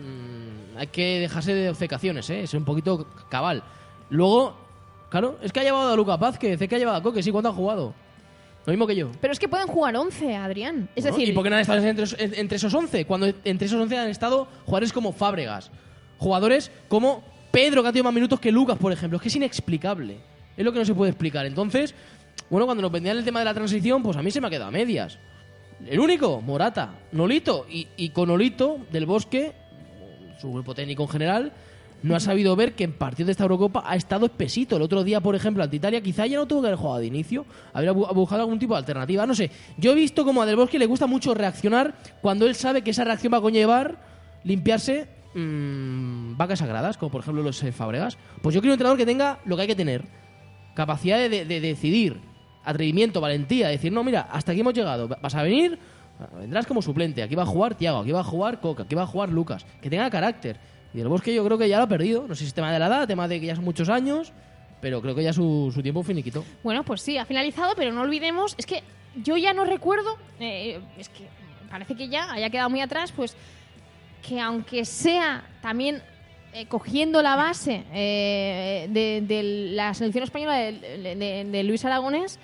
mm, 0.00 0.78
hay 0.78 0.86
que 0.88 1.20
dejarse 1.20 1.54
de 1.54 1.70
obcecaciones, 1.70 2.28
¿eh? 2.30 2.42
es 2.42 2.54
un 2.54 2.64
poquito 2.64 3.06
cabal. 3.28 3.62
Luego, 4.10 4.56
claro, 5.08 5.38
es 5.42 5.52
que 5.52 5.60
ha 5.60 5.62
llevado 5.62 5.92
a 5.92 5.96
Luca 5.96 6.18
Paz, 6.18 6.38
que 6.38 6.54
es 6.54 6.58
que 6.58 6.74
ha 6.74 6.78
llevado 6.78 6.96
a 6.96 7.02
Coque, 7.02 7.22
sí, 7.22 7.30
¿cuánto 7.30 7.50
ha 7.50 7.52
jugado? 7.52 7.94
Lo 8.66 8.72
mismo 8.72 8.86
que 8.86 8.96
yo. 8.96 9.10
Pero 9.20 9.32
es 9.32 9.38
que 9.38 9.48
pueden 9.48 9.66
jugar 9.68 9.96
11, 9.96 10.34
Adrián. 10.34 10.88
Es 10.96 11.04
Bueno, 11.04 11.16
decir, 11.16 11.32
¿Y 11.32 11.34
por 11.34 11.44
qué 11.44 11.50
no 11.50 11.56
han 11.56 11.62
estado 11.62 11.82
entre, 11.86 12.04
esos- 12.04 12.18
entre 12.20 12.56
esos 12.56 12.74
11? 12.74 13.04
Cuando 13.04 13.26
entre 13.44 13.66
esos 13.66 13.80
11 13.80 13.96
han 13.96 14.08
estado 14.08 14.48
jugadores 14.64 14.92
como 14.92 15.12
Fábregas, 15.12 15.70
jugadores 16.18 16.70
como 16.88 17.22
Pedro, 17.52 17.82
que 17.82 17.88
ha 17.88 17.92
tenido 17.92 18.04
más 18.04 18.12
minutos 18.14 18.40
que 18.40 18.50
Lucas, 18.50 18.76
por 18.76 18.92
ejemplo. 18.92 19.16
Es 19.16 19.22
que 19.22 19.28
es 19.28 19.36
inexplicable. 19.36 20.18
Es 20.56 20.64
lo 20.64 20.72
que 20.72 20.78
no 20.80 20.84
se 20.84 20.94
puede 20.94 21.10
explicar. 21.12 21.46
Entonces, 21.46 21.94
bueno, 22.50 22.66
cuando 22.66 22.82
nos 22.82 22.90
vendían 22.90 23.16
el 23.16 23.24
tema 23.24 23.38
de 23.38 23.44
la 23.44 23.54
transición, 23.54 24.02
pues 24.02 24.16
a 24.16 24.22
mí 24.22 24.30
se 24.30 24.40
me 24.40 24.48
ha 24.48 24.50
quedado 24.50 24.66
a 24.68 24.72
medias. 24.72 25.18
El 25.86 26.00
único, 26.00 26.40
Morata, 26.40 26.94
Nolito. 27.12 27.66
Y, 27.70 27.86
y 27.96 28.08
con 28.10 28.28
Nolito, 28.28 28.78
del 28.90 29.06
Bosque, 29.06 29.52
su 30.40 30.52
grupo 30.52 30.74
técnico 30.74 31.04
en 31.04 31.08
general, 31.08 31.52
no 32.02 32.14
ha 32.14 32.20
sabido 32.20 32.54
ver 32.56 32.74
que 32.74 32.84
en 32.84 32.92
partidos 32.92 33.26
de 33.26 33.32
esta 33.32 33.44
Eurocopa 33.44 33.82
ha 33.86 33.96
estado 33.96 34.26
espesito. 34.26 34.76
El 34.76 34.82
otro 34.82 35.02
día, 35.02 35.20
por 35.20 35.34
ejemplo, 35.34 35.62
ante 35.64 35.76
Italia, 35.76 36.00
quizá 36.00 36.26
ya 36.26 36.36
no 36.36 36.46
tuvo 36.46 36.60
que 36.62 36.68
haber 36.68 36.78
jugado 36.78 37.00
de 37.00 37.06
inicio, 37.06 37.44
habría 37.72 37.92
bu- 37.92 38.12
buscado 38.14 38.42
algún 38.42 38.58
tipo 38.58 38.74
de 38.74 38.78
alternativa. 38.78 39.26
No 39.26 39.34
sé, 39.34 39.50
yo 39.78 39.92
he 39.92 39.94
visto 39.94 40.24
como 40.24 40.42
a 40.42 40.46
Del 40.46 40.56
Bosque 40.56 40.78
le 40.78 40.86
gusta 40.86 41.06
mucho 41.06 41.34
reaccionar 41.34 41.94
cuando 42.22 42.46
él 42.46 42.54
sabe 42.54 42.82
que 42.82 42.90
esa 42.90 43.04
reacción 43.04 43.32
va 43.32 43.38
a 43.38 43.40
conllevar 43.40 43.96
limpiarse 44.44 45.08
mm, 45.34 46.36
vacas 46.36 46.58
sagradas, 46.60 46.96
como 46.96 47.10
por 47.10 47.22
ejemplo 47.22 47.42
los 47.42 47.62
eh, 47.62 47.72
Fabregas. 47.72 48.16
Pues 48.42 48.54
yo 48.54 48.60
quiero 48.60 48.72
un 48.72 48.74
entrenador 48.74 48.98
que 48.98 49.06
tenga 49.06 49.38
lo 49.44 49.56
que 49.56 49.62
hay 49.62 49.68
que 49.68 49.74
tener: 49.76 50.04
capacidad 50.74 51.18
de, 51.18 51.28
de- 51.28 51.44
de 51.44 51.60
decidir, 51.60 52.20
atrevimiento, 52.64 53.20
valentía, 53.20 53.68
decir, 53.68 53.92
no, 53.92 54.04
mira, 54.04 54.22
hasta 54.30 54.52
aquí 54.52 54.60
hemos 54.60 54.74
llegado, 54.74 55.08
vas 55.08 55.34
a 55.34 55.42
venir. 55.42 55.78
Vendrás 56.38 56.66
como 56.66 56.80
suplente, 56.80 57.22
aquí 57.22 57.34
va 57.34 57.42
a 57.42 57.46
jugar 57.46 57.74
Tiago, 57.74 57.98
aquí 57.98 58.10
va 58.10 58.20
a 58.20 58.24
jugar 58.24 58.60
Coca, 58.60 58.84
aquí 58.84 58.94
va 58.94 59.02
a 59.02 59.06
jugar 59.06 59.28
Lucas, 59.28 59.66
que 59.82 59.90
tenga 59.90 60.08
carácter. 60.08 60.56
Y 60.96 61.00
el 61.00 61.08
Bosque 61.08 61.34
yo 61.34 61.44
creo 61.44 61.58
que 61.58 61.68
ya 61.68 61.76
lo 61.76 61.84
ha 61.84 61.88
perdido. 61.88 62.26
No 62.26 62.34
sé 62.34 62.40
si 62.40 62.46
es 62.48 62.54
tema 62.54 62.72
de 62.72 62.78
la 62.78 62.86
edad, 62.86 63.06
tema 63.06 63.28
de 63.28 63.38
que 63.38 63.46
ya 63.46 63.54
son 63.54 63.64
muchos 63.64 63.90
años, 63.90 64.32
pero 64.80 65.02
creo 65.02 65.14
que 65.14 65.22
ya 65.22 65.32
su, 65.34 65.70
su 65.74 65.82
tiempo 65.82 66.02
finiquito. 66.02 66.42
Bueno, 66.64 66.82
pues 66.84 67.02
sí, 67.02 67.18
ha 67.18 67.26
finalizado, 67.26 67.74
pero 67.76 67.92
no 67.92 68.00
olvidemos, 68.00 68.54
es 68.56 68.64
que 68.64 68.82
yo 69.22 69.36
ya 69.36 69.52
no 69.52 69.64
recuerdo, 69.64 70.16
eh, 70.40 70.80
es 70.98 71.10
que 71.10 71.24
parece 71.70 71.94
que 71.94 72.08
ya 72.08 72.32
haya 72.32 72.48
quedado 72.48 72.70
muy 72.70 72.80
atrás, 72.80 73.12
pues 73.12 73.36
que 74.26 74.40
aunque 74.40 74.84
sea 74.86 75.44
también 75.60 76.02
eh, 76.54 76.64
cogiendo 76.66 77.20
la 77.22 77.36
base 77.36 77.84
eh, 77.92 78.86
de, 78.90 79.42
la 79.74 79.92
selección 79.92 80.24
española 80.24 80.56
de, 80.56 80.72
de- 81.14 81.44
de 81.44 81.62
Luis 81.64 81.84
Aragonés, 81.84 82.38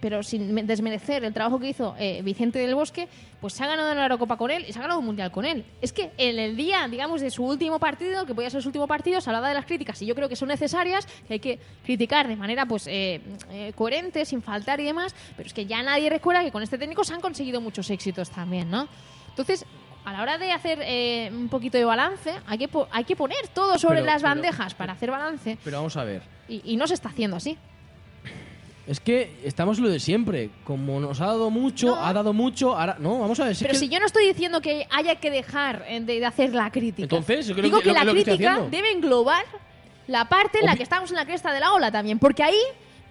pero 0.00 0.22
sin 0.22 0.52
me- 0.54 0.62
desmerecer 0.64 1.24
el 1.24 1.32
trabajo 1.34 1.58
que 1.60 1.68
hizo 1.68 1.94
eh, 1.98 2.22
Vicente 2.22 2.58
del 2.58 2.74
Bosque, 2.74 3.08
pues 3.40 3.52
se 3.52 3.62
ha 3.64 3.66
ganado 3.66 3.94
la 3.94 4.02
Eurocopa 4.02 4.36
con 4.36 4.50
él 4.50 4.64
y 4.68 4.72
se 4.72 4.78
ha 4.78 4.82
ganado 4.82 4.98
un 5.00 5.06
Mundial 5.06 5.30
con 5.30 5.44
él. 5.44 5.64
Es 5.80 5.92
que 5.92 6.10
en 6.16 6.38
el 6.38 6.56
día, 6.56 6.86
digamos, 6.88 7.20
de 7.20 7.30
su 7.30 7.44
último 7.44 7.78
partido, 7.78 8.24
que 8.26 8.34
podía 8.34 8.50
ser 8.50 8.62
su 8.62 8.68
último 8.68 8.86
partido, 8.86 9.20
se 9.20 9.28
hablaba 9.30 9.48
de 9.48 9.54
las 9.54 9.66
críticas 9.66 10.00
y 10.02 10.06
yo 10.06 10.14
creo 10.14 10.28
que 10.28 10.36
son 10.36 10.48
necesarias, 10.48 11.06
que 11.28 11.34
hay 11.34 11.40
que 11.40 11.58
criticar 11.84 12.26
de 12.28 12.36
manera 12.36 12.66
pues 12.66 12.86
eh, 12.86 13.20
eh, 13.50 13.72
coherente, 13.76 14.24
sin 14.24 14.42
faltar 14.42 14.80
y 14.80 14.84
demás, 14.84 15.14
pero 15.36 15.46
es 15.46 15.52
que 15.54 15.66
ya 15.66 15.82
nadie 15.82 16.08
recuerda 16.10 16.42
que 16.42 16.50
con 16.50 16.62
este 16.62 16.78
técnico 16.78 17.04
se 17.04 17.14
han 17.14 17.20
conseguido 17.20 17.60
muchos 17.60 17.90
éxitos 17.90 18.30
también, 18.30 18.70
¿no? 18.70 18.88
Entonces, 19.28 19.64
a 20.04 20.12
la 20.14 20.22
hora 20.22 20.38
de 20.38 20.50
hacer 20.50 20.78
eh, 20.82 21.30
un 21.30 21.48
poquito 21.50 21.76
de 21.76 21.84
balance, 21.84 22.32
hay 22.46 22.56
que, 22.56 22.68
po- 22.68 22.88
hay 22.90 23.04
que 23.04 23.16
poner 23.16 23.48
todo 23.54 23.78
sobre 23.78 23.96
Pero- 23.96 24.06
las 24.06 24.22
pero- 24.22 24.34
bandejas 24.34 24.74
para 24.74 24.94
hacer 24.94 25.10
balance 25.10 25.58
Pero 25.62 25.76
vamos 25.76 25.96
a 25.98 26.04
ver. 26.04 26.22
y, 26.48 26.62
y 26.64 26.76
no 26.76 26.86
se 26.86 26.94
está 26.94 27.10
haciendo 27.10 27.36
así. 27.36 27.58
Es 28.90 28.98
que 28.98 29.36
estamos 29.44 29.78
lo 29.78 29.88
de 29.88 30.00
siempre. 30.00 30.50
Como 30.64 30.98
nos 30.98 31.20
ha 31.20 31.26
dado 31.26 31.48
mucho, 31.48 31.94
No. 31.94 32.04
ha 32.04 32.12
dado 32.12 32.32
mucho, 32.32 32.76
ahora. 32.76 32.96
No, 32.98 33.20
vamos 33.20 33.38
a 33.38 33.44
ver. 33.44 33.54
si 33.54 33.62
es 33.64 33.68
Pero 33.68 33.72
que- 33.74 33.86
si 33.86 33.88
yo 33.88 34.00
no 34.00 34.06
estoy 34.06 34.26
diciendo 34.26 34.60
que 34.60 34.86
haya 34.90 35.14
que 35.14 35.30
dejar 35.30 35.84
de, 35.86 36.26
hacer 36.26 36.52
la 36.52 36.70
crítica. 36.72 37.04
Entonces, 37.04 37.46
yo 37.46 37.54
creo 37.54 37.64
Digo 37.66 37.80
que- 37.80 37.92
la 37.92 38.04
que- 38.04 38.10
crítica 38.10 38.58
debe 38.68 38.90
englobar 38.90 39.44
la 40.08 40.28
parte 40.28 40.58
en 40.58 40.66
la 40.66 40.74
que 40.74 40.82
estamos 40.82 41.08
en 41.10 41.16
la 41.16 41.24
cresta 41.24 41.52
de 41.52 41.60
la 41.60 41.72
ola 41.72 41.92
también. 41.92 42.18
Porque 42.18 42.42
ahí 42.42 42.58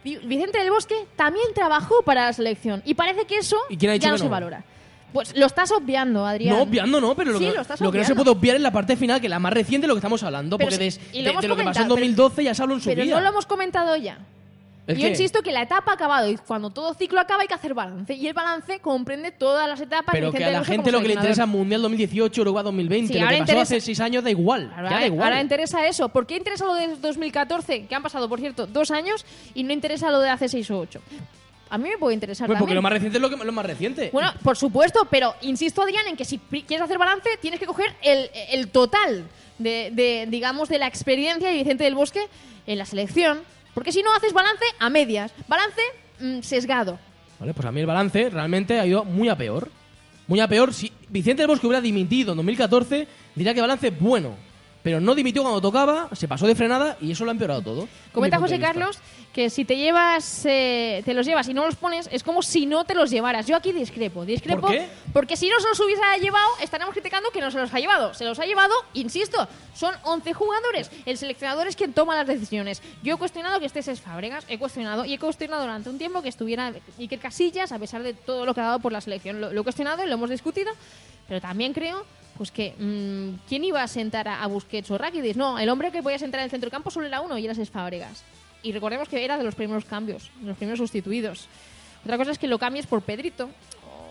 Vi- 0.03 0.17
Vicente 0.17 0.59
del 0.59 0.69
Bosque 0.71 0.95
también 1.17 1.45
trabajó 1.53 2.01
para 2.03 2.25
la 2.25 2.33
selección. 2.33 2.81
Y 2.85 2.93
parece 2.93 3.25
que 3.25 3.37
eso 3.37 3.57
¿Y 3.69 3.75
quién 3.75 3.91
ha 3.91 3.93
dicho 3.95 4.05
ya 4.07 4.11
no, 4.11 4.17
se 4.17 4.29
valora. 4.29 4.63
Pues 5.11 5.35
lo 5.35 5.45
estás 5.45 5.71
obviando, 5.71 6.25
Adrián. 6.25 6.55
No, 6.55 6.61
obviando 6.63 7.01
no, 7.01 7.15
pero 7.15 7.31
lo, 7.33 7.39
Sí, 7.39 7.45
que, 7.47 7.51
lo 7.53 7.61
estás 7.61 7.81
lo 7.81 7.91
que 7.91 7.97
no 7.99 8.03
se 8.05 8.15
puede 8.15 8.29
obviar 8.29 8.55
es 8.55 8.61
la 8.61 8.71
parte 8.71 8.95
final, 8.95 9.19
que 9.19 9.27
es 9.27 9.29
la 9.31 9.39
más 9.39 9.51
reciente 9.51 9.83
de 9.83 9.87
lo 9.89 9.95
que 9.95 9.99
estamos 9.99 10.23
hablando, 10.23 10.57
Pero 10.57 10.69
porque 10.69 10.85
lo 10.85 10.91
de, 10.91 10.97
lo 11.23 11.23
que 11.23 11.33
pasó 11.33 11.45
en 11.45 11.49
comentado, 11.49 11.95
pero- 11.95 11.95
2012 11.95 12.43
ya 12.45 12.53
se 12.53 12.61
habló 12.61 12.75
en 12.75 12.81
su 12.81 12.89
Pero 12.89 13.03
vida. 13.03 13.15
no 13.15 13.21
lo 13.21 13.29
hemos 13.29 13.45
comentado 13.45 13.95
ya. 13.97 14.19
¿El 14.89 14.97
Yo 14.97 15.07
insisto 15.07 15.41
que 15.41 15.51
la 15.51 15.61
etapa 15.61 15.91
ha 15.91 15.93
acabado 15.95 16.29
y 16.29 16.35
cuando 16.37 16.69
todo 16.71 16.93
ciclo 16.93 17.19
acaba 17.19 17.41
hay 17.43 17.47
que 17.47 17.53
hacer 17.53 17.73
balance. 17.73 18.13
Y 18.13 18.27
el 18.27 18.33
balance 18.33 18.79
comprende 18.79 19.31
todas 19.31 19.67
las 19.67 19.79
etapas. 19.79 20.13
Pero 20.13 20.31
que 20.31 20.43
a 20.43 20.49
la 20.51 20.63
gente 20.63 20.91
lo 20.91 21.01
que 21.01 21.07
le 21.09 21.13
interesa 21.13 21.43
es 21.43 21.47
Mundial 21.49 21.81
2018, 21.83 22.41
Uruguay 22.41 22.63
2020. 22.63 23.13
Sí, 23.13 23.19
lo 23.19 23.25
ahora 23.25 23.35
que 23.37 23.41
pasó 23.43 23.51
interesa- 23.53 23.61
hace 23.75 23.81
seis 23.81 23.99
años 23.99 24.23
da 24.23 24.29
igual. 24.31 24.71
Ahora, 24.75 24.89
ya 24.89 24.99
da 24.99 25.05
igual. 25.05 25.23
ahora 25.27 25.41
interesa 25.41 25.87
eso. 25.87 26.09
¿Por 26.09 26.25
qué 26.25 26.35
interesa 26.37 26.65
lo 26.65 26.73
de 26.73 26.95
2014, 26.97 27.85
que 27.85 27.95
han 27.95 28.01
pasado, 28.03 28.27
por 28.27 28.39
cierto, 28.39 28.65
dos 28.67 28.91
años, 28.91 29.25
y 29.53 29.63
no 29.63 29.73
interesa 29.73 30.09
lo 30.09 30.19
de 30.19 30.29
hace 30.29 30.49
seis 30.49 30.69
o 30.71 30.79
ocho? 30.79 31.01
A 31.71 31.77
mí 31.77 31.87
me 31.87 31.99
puede 31.99 32.15
interesar 32.15 32.47
Pues 32.47 32.57
porque 32.57 32.69
también. 32.71 32.75
lo 32.77 32.81
más 32.81 32.93
reciente 32.93 33.17
es 33.19 33.21
lo, 33.21 33.29
que, 33.29 33.37
lo 33.45 33.51
más 33.51 33.65
reciente. 33.65 34.09
Bueno, 34.11 34.31
por 34.43 34.57
supuesto, 34.57 35.07
pero 35.11 35.35
insisto, 35.41 35.83
Adrián, 35.83 36.07
en 36.07 36.17
que 36.17 36.25
si 36.25 36.39
quieres 36.39 36.81
hacer 36.81 36.97
balance, 36.97 37.29
tienes 37.41 37.59
que 37.59 37.67
coger 37.67 37.93
el, 38.01 38.27
el 38.49 38.69
total 38.69 39.25
de, 39.59 39.91
de, 39.93 40.25
digamos, 40.29 40.67
de 40.67 40.79
la 40.79 40.87
experiencia 40.87 41.47
de 41.49 41.53
Vicente 41.53 41.83
del 41.83 41.93
Bosque 41.93 42.21
en 42.65 42.77
la 42.79 42.85
selección. 42.85 43.41
Porque 43.73 43.91
si 43.91 44.01
no 44.01 44.13
haces 44.13 44.33
balance 44.33 44.65
a 44.79 44.89
medias. 44.89 45.33
Balance 45.47 45.81
mm, 46.19 46.41
sesgado. 46.41 46.99
Vale, 47.39 47.53
pues 47.53 47.65
a 47.65 47.71
mí 47.71 47.79
el 47.79 47.85
balance 47.85 48.29
realmente 48.29 48.79
ha 48.79 48.85
ido 48.85 49.05
muy 49.05 49.29
a 49.29 49.37
peor. 49.37 49.69
Muy 50.27 50.39
a 50.39 50.47
peor. 50.47 50.73
Si 50.73 50.91
Vicente 51.09 51.41
del 51.41 51.47
Bosque 51.47 51.65
hubiera 51.65 51.81
dimitido 51.81 52.31
en 52.31 52.37
2014, 52.37 53.07
diría 53.35 53.53
que 53.53 53.61
balance 53.61 53.89
bueno. 53.91 54.35
Pero 54.81 55.01
no 55.01 55.13
dimitió 55.13 55.41
cuando 55.41 55.59
tocaba, 55.59 56.09
se 56.13 56.27
pasó 56.27 56.47
de 56.47 56.55
frenada 56.55 56.97
y 57.01 57.11
eso 57.11 57.25
lo 57.25 57.31
ha 57.31 57.33
empeorado 57.33 57.61
todo. 57.61 57.87
Comenta 58.13 58.39
José. 58.39 58.59
Carlos 58.59 58.99
que 59.33 59.49
si 59.49 59.63
te 59.63 59.77
llevas, 59.77 60.45
eh, 60.45 61.03
te 61.05 61.13
los 61.13 61.25
llevas 61.25 61.47
y 61.47 61.53
no 61.53 61.65
los 61.65 61.75
pones, 61.75 62.09
es 62.11 62.23
como 62.23 62.41
si 62.41 62.65
no 62.65 62.83
te 62.83 62.95
los 62.95 63.11
llevaras. 63.11 63.45
Yo 63.45 63.55
aquí 63.55 63.71
discrepo, 63.71 64.25
discrepo. 64.25 64.61
¿Por 64.61 64.71
qué? 64.71 64.89
Porque 65.13 65.37
si 65.37 65.49
no 65.49 65.59
se 65.59 65.67
los 65.67 65.79
hubiera 65.79 66.17
llevado, 66.17 66.47
estaríamos 66.61 66.93
criticando 66.93 67.29
que 67.29 67.39
no 67.39 67.51
se 67.51 67.59
los 67.59 67.73
ha 67.73 67.79
llevado. 67.79 68.13
Se 68.13 68.25
los 68.25 68.39
ha 68.39 68.45
llevado, 68.45 68.73
insisto, 68.93 69.47
son 69.75 69.93
11 70.03 70.33
jugadores. 70.33 70.91
El 71.05 71.17
seleccionador 71.17 71.67
es 71.67 71.75
quien 71.75 71.93
toma 71.93 72.15
las 72.15 72.27
decisiones. 72.27 72.81
Yo 73.03 73.15
he 73.15 73.17
cuestionado 73.17 73.59
que 73.59 73.67
estés 73.67 73.87
es 73.87 74.01
Fábregas, 74.01 74.45
he 74.47 74.57
cuestionado 74.57 75.05
y 75.05 75.13
he 75.13 75.19
cuestionado 75.19 75.61
durante 75.61 75.89
un 75.89 75.97
tiempo 75.97 76.21
que 76.21 76.29
estuviera 76.29 76.73
Iker 76.97 77.19
Casillas, 77.19 77.71
a 77.71 77.79
pesar 77.79 78.01
de 78.01 78.13
todo 78.13 78.45
lo 78.45 78.53
que 78.53 78.61
ha 78.61 78.65
dado 78.65 78.79
por 78.79 78.91
la 78.91 79.01
selección. 79.01 79.39
Lo, 79.41 79.53
lo 79.53 79.61
he 79.61 79.63
cuestionado 79.63 80.03
y 80.03 80.07
lo 80.07 80.15
hemos 80.15 80.29
discutido, 80.29 80.71
pero 81.27 81.39
también 81.39 81.73
creo 81.73 82.03
pues 82.39 82.51
que 82.51 82.73
mm, 82.79 83.47
¿quién 83.49 83.63
iba 83.65 83.83
a 83.83 83.87
sentar 83.87 84.27
a, 84.29 84.41
a 84.41 84.47
Busquets 84.47 84.89
o 84.91 84.97
Rakidis? 84.97 85.35
No, 85.37 85.59
el 85.59 85.67
hombre 85.69 85.91
que 85.91 86.01
podía 86.01 86.17
sentar 86.17 86.39
en 86.39 86.45
el 86.45 86.49
centro 86.49 86.67
del 86.67 86.71
campo 86.71 86.89
solo 86.89 87.05
era 87.05 87.19
uno 87.21 87.37
y 87.37 87.43
era 87.45 87.53
Cesc 87.53 87.71
Fábregas. 87.71 88.23
Y 88.63 88.71
recordemos 88.71 89.07
que 89.09 89.23
era 89.23 89.37
de 89.37 89.43
los 89.43 89.55
primeros 89.55 89.83
cambios, 89.85 90.31
de 90.39 90.47
los 90.47 90.57
primeros 90.57 90.79
sustituidos. 90.79 91.47
Otra 92.05 92.17
cosa 92.17 92.31
es 92.31 92.39
que 92.39 92.47
lo 92.47 92.57
cambies 92.57 92.87
por 92.87 93.01
Pedrito 93.01 93.49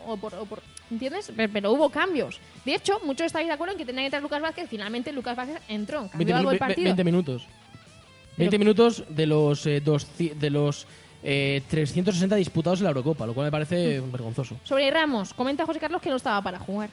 o 0.06 0.16
por, 0.18 0.34
o 0.34 0.44
por- 0.44 0.62
¿entiendes? 0.90 1.32
Pero, 1.34 1.50
pero 1.52 1.72
hubo 1.72 1.88
cambios. 1.90 2.38
De 2.66 2.74
hecho, 2.74 3.00
muchos 3.04 3.26
estáis 3.26 3.46
de 3.48 3.54
acuerdo 3.54 3.72
en 3.72 3.78
que 3.78 3.86
tenía 3.86 4.02
que 4.02 4.06
entrar 4.06 4.22
Lucas 4.22 4.42
Vázquez. 4.42 4.68
Finalmente 4.68 5.10
Lucas 5.12 5.34
Vázquez 5.34 5.56
entró, 5.68 6.00
20, 6.02 6.12
cambió 6.18 6.36
algo 6.36 6.50
el 6.52 6.58
partido. 6.58 6.84
20 6.84 7.04
minutos. 7.04 7.46
20 8.36 8.58
minutos 8.58 9.04
de 9.08 9.26
los, 9.26 9.66
eh, 9.66 9.80
dos 9.80 10.06
de 10.18 10.50
los 10.50 10.86
eh, 11.22 11.62
360 11.68 12.36
disputados 12.36 12.78
en 12.80 12.84
la 12.84 12.90
Eurocopa, 12.90 13.26
lo 13.26 13.34
cual 13.34 13.46
me 13.46 13.50
parece 13.50 14.00
Mm. 14.00 14.12
vergonzoso. 14.12 14.56
Sobre 14.64 14.90
Ramos, 14.90 15.34
comenta 15.34 15.66
José 15.66 15.80
Carlos 15.80 16.00
que 16.00 16.10
no 16.10 16.16
estaba 16.16 16.40
para 16.42 16.58
jugar. 16.58 16.90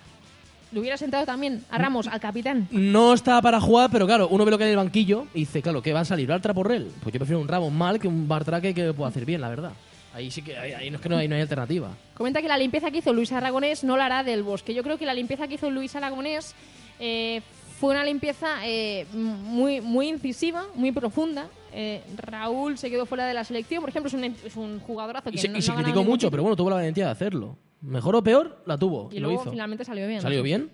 Le 0.71 0.79
hubiera 0.79 0.97
sentado 0.97 1.25
también 1.25 1.63
a 1.69 1.77
Ramos, 1.77 2.07
al 2.07 2.19
capitán. 2.19 2.67
No 2.71 3.13
estaba 3.13 3.41
para 3.41 3.61
jugar, 3.61 3.89
pero 3.91 4.05
claro, 4.05 4.27
uno 4.29 4.43
ve 4.45 4.51
lo 4.51 4.57
que 4.57 4.65
hay 4.65 4.71
en 4.71 4.79
el 4.79 4.83
banquillo 4.85 5.27
y 5.33 5.39
dice, 5.39 5.61
claro, 5.61 5.81
¿qué 5.81 5.93
va 5.93 6.01
a 6.01 6.05
salir? 6.05 6.27
¿Bartra 6.27 6.53
por 6.53 6.71
él? 6.71 6.91
Pues 7.01 7.13
yo 7.13 7.19
prefiero 7.19 7.39
un 7.39 7.47
Ramos 7.47 7.71
mal 7.71 7.99
que 7.99 8.07
un 8.07 8.27
Bartra 8.27 8.59
que, 8.59 8.73
que 8.73 8.93
pueda 8.93 9.09
hacer 9.09 9.25
bien, 9.25 9.41
la 9.41 9.49
verdad. 9.49 9.71
Ahí 10.13 10.31
sí 10.31 10.41
que 10.41 10.57
ahí, 10.57 10.71
ahí 10.71 10.89
no 10.89 10.95
es 10.95 11.01
que 11.01 11.09
no 11.09 11.17
hay, 11.17 11.27
no 11.27 11.35
hay 11.35 11.41
alternativa. 11.41 11.89
Comenta 12.13 12.41
que 12.41 12.47
la 12.47 12.57
limpieza 12.57 12.89
que 12.89 12.99
hizo 12.99 13.11
Luis 13.11 13.31
Aragonés 13.33 13.83
no 13.83 13.97
la 13.97 14.05
hará 14.05 14.23
del 14.23 14.43
Bosque. 14.43 14.73
Yo 14.73 14.81
creo 14.81 14.97
que 14.97 15.05
la 15.05 15.13
limpieza 15.13 15.47
que 15.47 15.55
hizo 15.55 15.69
Luis 15.69 15.93
Aragonés 15.95 16.55
eh, 16.99 17.41
fue 17.79 17.91
una 17.91 18.05
limpieza 18.05 18.65
eh, 18.65 19.05
muy, 19.13 19.81
muy 19.81 20.07
incisiva, 20.07 20.65
muy 20.75 20.93
profunda. 20.93 21.47
Eh, 21.73 22.01
Raúl 22.15 22.77
se 22.77 22.89
quedó 22.89 23.05
fuera 23.05 23.27
de 23.27 23.33
la 23.33 23.43
selección, 23.43 23.81
por 23.81 23.89
ejemplo, 23.89 24.07
es 24.07 24.13
un, 24.13 24.23
es 24.23 24.55
un 24.55 24.79
jugadorazo 24.79 25.29
que 25.29 25.35
Y 25.35 25.39
se, 25.39 25.49
no, 25.49 25.57
y 25.57 25.61
se 25.61 25.73
criticó 25.73 26.05
mucho, 26.05 26.31
pero 26.31 26.43
bueno, 26.43 26.55
tuvo 26.55 26.69
la 26.69 26.77
valentía 26.77 27.07
de 27.07 27.11
hacerlo. 27.11 27.57
Mejor 27.85 28.15
o 28.15 28.23
peor, 28.23 28.57
la 28.65 28.77
tuvo. 28.77 29.09
Y 29.11 29.17
Y 29.17 29.19
lo 29.19 29.27
luego 29.27 29.41
hizo. 29.43 29.51
finalmente 29.51 29.85
salió 29.85 30.07
bien. 30.07 30.21
Salió 30.21 30.41
bien. 30.43 30.69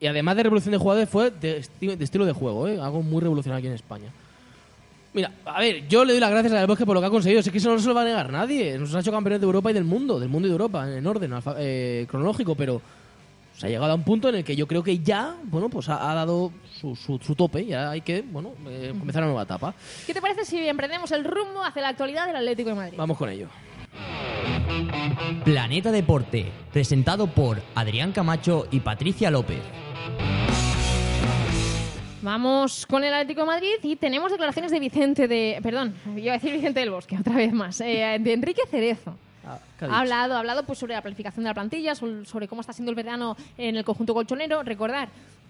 Y 0.00 0.06
además 0.06 0.36
de 0.36 0.42
revolución 0.42 0.72
de 0.72 0.78
jugadores, 0.78 1.08
fue 1.08 1.30
de, 1.30 1.60
esti- 1.62 1.96
de 1.96 2.04
estilo 2.04 2.24
de 2.26 2.32
juego, 2.32 2.66
¿eh? 2.66 2.80
algo 2.80 3.02
muy 3.02 3.20
revolucionario 3.20 3.58
aquí 3.60 3.68
en 3.68 3.74
España. 3.74 4.10
Mira, 5.14 5.30
a 5.44 5.60
ver, 5.60 5.86
yo 5.88 6.04
le 6.04 6.12
doy 6.12 6.20
las 6.20 6.30
gracias 6.30 6.52
a 6.54 6.56
Del 6.58 6.66
Bosque 6.66 6.86
por 6.86 6.94
lo 6.94 7.00
que 7.00 7.06
ha 7.06 7.10
conseguido. 7.10 7.40
Es 7.40 7.50
que 7.50 7.58
eso 7.58 7.70
no 7.70 7.78
se 7.78 7.86
lo 7.86 7.94
va 7.94 8.00
a 8.02 8.04
negar 8.06 8.32
nadie. 8.32 8.78
Nos 8.78 8.94
ha 8.94 9.00
hecho 9.00 9.12
campeones 9.12 9.40
de 9.40 9.44
Europa 9.46 9.70
y 9.70 9.74
del 9.74 9.84
mundo, 9.84 10.18
del 10.18 10.28
mundo 10.30 10.48
y 10.48 10.50
de 10.50 10.54
Europa, 10.54 10.90
en 10.90 11.06
orden 11.06 11.32
eh, 11.58 12.06
cronológico, 12.08 12.54
pero 12.54 12.80
se 13.56 13.66
ha 13.66 13.68
llegado 13.68 13.92
a 13.92 13.94
un 13.94 14.02
punto 14.04 14.30
en 14.30 14.36
el 14.36 14.44
que 14.44 14.56
yo 14.56 14.66
creo 14.66 14.82
que 14.82 14.98
ya, 15.00 15.36
bueno, 15.44 15.68
pues 15.68 15.88
ha, 15.90 16.10
ha 16.10 16.14
dado 16.14 16.50
su, 16.80 16.96
su- 16.96 17.18
su 17.18 17.34
tope. 17.36 17.66
Ya 17.66 17.90
hay 17.90 18.00
que, 18.00 18.22
bueno, 18.22 18.54
eh, 18.66 18.94
comenzar 18.98 19.22
una 19.22 19.28
nueva 19.32 19.42
etapa. 19.42 19.74
¿Qué 20.06 20.14
te 20.14 20.22
parece 20.22 20.46
si 20.46 20.58
emprendemos 20.66 21.12
el 21.12 21.24
rumbo 21.24 21.62
hacia 21.62 21.82
la 21.82 21.88
actualidad 21.90 22.26
del 22.26 22.36
Atlético 22.36 22.70
de 22.70 22.74
Madrid? 22.76 22.94
Vamos 22.96 23.16
con 23.18 23.28
ello. 23.28 23.48
Planeta 25.44 25.90
Deporte, 25.92 26.46
presentado 26.72 27.26
por 27.26 27.60
Adrián 27.74 28.12
Camacho 28.12 28.66
y 28.70 28.80
Patricia 28.80 29.30
López. 29.30 29.60
Vamos 32.22 32.86
con 32.86 33.02
el 33.02 33.12
Atlético 33.12 33.40
de 33.40 33.46
Madrid 33.48 33.74
y 33.82 33.96
tenemos 33.96 34.30
declaraciones 34.30 34.70
de 34.70 34.78
Vicente 34.78 35.26
de... 35.26 35.58
Perdón, 35.62 35.94
iba 36.16 36.32
a 36.32 36.38
decir 36.38 36.52
Vicente 36.52 36.78
del 36.80 36.90
Bosque, 36.90 37.16
otra 37.20 37.34
vez 37.34 37.52
más. 37.52 37.80
eh, 37.80 38.18
de 38.20 38.32
Enrique 38.32 38.62
Cerezo. 38.70 39.16
Ah, 39.44 39.58
¿qué 39.76 39.86
ha 39.86 39.98
hablado, 40.00 40.34
ha 40.36 40.38
hablado 40.38 40.62
pues, 40.64 40.78
sobre 40.78 40.94
la 40.94 41.02
planificación 41.02 41.42
de 41.42 41.50
la 41.50 41.54
plantilla, 41.54 41.96
sobre 41.96 42.46
cómo 42.46 42.60
está 42.60 42.72
siendo 42.72 42.90
el 42.90 42.94
verano 42.96 43.36
en 43.58 43.76
el 43.76 43.84
conjunto 43.84 44.14
colchonero. 44.14 44.62
Recordar, 44.62 45.08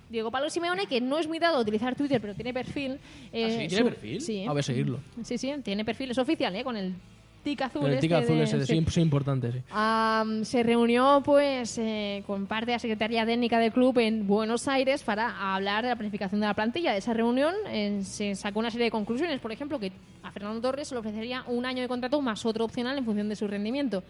Diego 0.08 0.30
Pablo 0.30 0.48
Simeone, 0.48 0.86
que 0.86 1.02
no 1.02 1.18
es 1.18 1.28
muy 1.28 1.38
dado 1.38 1.58
a 1.58 1.60
utilizar 1.60 1.94
Twitter, 1.94 2.18
pero 2.22 2.34
tiene 2.34 2.54
perfil. 2.54 2.92
¿Ah, 3.02 3.28
eh, 3.34 3.50
sí? 3.50 3.68
¿Tiene 3.68 3.76
su- 3.76 3.84
perfil? 3.90 4.20
Sí. 4.22 4.46
A 4.46 4.52
ver, 4.54 4.64
seguirlo. 4.64 4.98
Sí, 5.22 5.36
sí, 5.36 5.52
tiene 5.62 5.84
perfil, 5.84 6.10
es 6.12 6.18
oficial, 6.18 6.56
¿eh? 6.56 6.64
Con 6.64 6.78
el 6.78 6.94
tic 7.42 7.60
azul. 7.62 7.86
Este 7.88 8.00
tic 8.00 8.12
azul 8.12 8.36
de- 8.38 8.44
ese, 8.44 8.58
de- 8.58 8.66
sí. 8.66 8.78
sí, 8.78 8.84
sí, 8.90 9.00
importante, 9.00 9.52
sí. 9.52 9.58
Am, 9.70 10.44
se 10.44 10.62
reunió 10.62 11.22
pues 11.24 11.76
eh, 11.78 12.22
con 12.26 12.46
parte 12.46 12.66
de 12.66 12.72
la 12.72 12.78
Secretaría 12.78 13.26
Técnica 13.26 13.58
del 13.58 13.72
club 13.72 13.98
en 13.98 14.26
Buenos 14.26 14.68
Aires 14.68 15.02
para 15.02 15.54
hablar 15.54 15.82
de 15.84 15.90
la 15.90 15.96
planificación 15.96 16.40
de 16.40 16.46
la 16.46 16.54
plantilla. 16.54 16.92
De 16.92 16.98
esa 16.98 17.12
reunión 17.14 17.54
eh, 17.68 18.00
se 18.04 18.34
sacó 18.34 18.60
una 18.60 18.70
serie 18.70 18.84
de 18.86 18.90
conclusiones, 18.90 19.40
por 19.40 19.52
ejemplo, 19.52 19.78
que 19.78 19.92
a 20.22 20.30
Fernando 20.30 20.60
Torres 20.60 20.88
se 20.88 20.94
le 20.94 21.00
ofrecería 21.00 21.44
un 21.48 21.66
año 21.66 21.82
de 21.82 21.88
contrato 21.88 22.20
más 22.20 22.46
otro 22.46 22.64
opcional 22.64 22.96
en 22.96 23.04
función 23.04 23.28
de 23.28 23.36
su 23.36 23.46
rendimiento, 23.48 24.02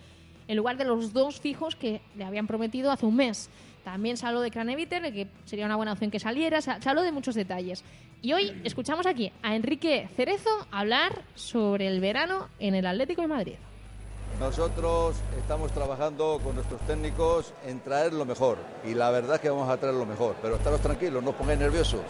en 0.48 0.56
lugar 0.56 0.76
de 0.76 0.84
los 0.84 1.12
dos 1.12 1.40
fijos 1.40 1.76
que 1.76 2.00
le 2.16 2.24
habían 2.24 2.46
prometido 2.46 2.90
hace 2.90 3.06
un 3.06 3.16
mes. 3.16 3.48
También 3.84 4.16
se 4.16 4.26
de 4.26 4.50
Craneviter, 4.50 5.02
de 5.02 5.12
que 5.12 5.26
sería 5.44 5.66
una 5.66 5.76
buena 5.76 5.92
opción 5.92 6.10
que 6.10 6.20
saliera, 6.20 6.60
se 6.60 6.72
de 6.72 7.12
muchos 7.12 7.34
detalles. 7.34 7.84
Y 8.22 8.32
hoy 8.32 8.60
escuchamos 8.62 9.06
aquí 9.06 9.32
a 9.42 9.56
Enrique 9.56 10.08
Cerezo 10.14 10.50
hablar 10.70 11.22
sobre 11.34 11.88
el 11.88 12.00
verano 12.00 12.48
en 12.60 12.76
el 12.76 12.86
Atlético 12.86 13.22
de 13.22 13.28
Madrid. 13.28 13.54
Nosotros 14.38 15.16
estamos 15.38 15.72
trabajando 15.72 16.40
con 16.42 16.54
nuestros 16.54 16.80
técnicos 16.82 17.52
en 17.66 17.80
traer 17.80 18.12
lo 18.12 18.24
mejor 18.24 18.58
y 18.84 18.94
la 18.94 19.10
verdad 19.10 19.36
es 19.36 19.40
que 19.40 19.50
vamos 19.50 19.68
a 19.68 19.76
traer 19.76 19.94
lo 19.94 20.06
mejor, 20.06 20.36
pero 20.40 20.56
estaros 20.56 20.80
tranquilos, 20.80 21.22
no 21.22 21.30
os 21.30 21.36
pongáis 21.36 21.58
nerviosos. 21.58 22.00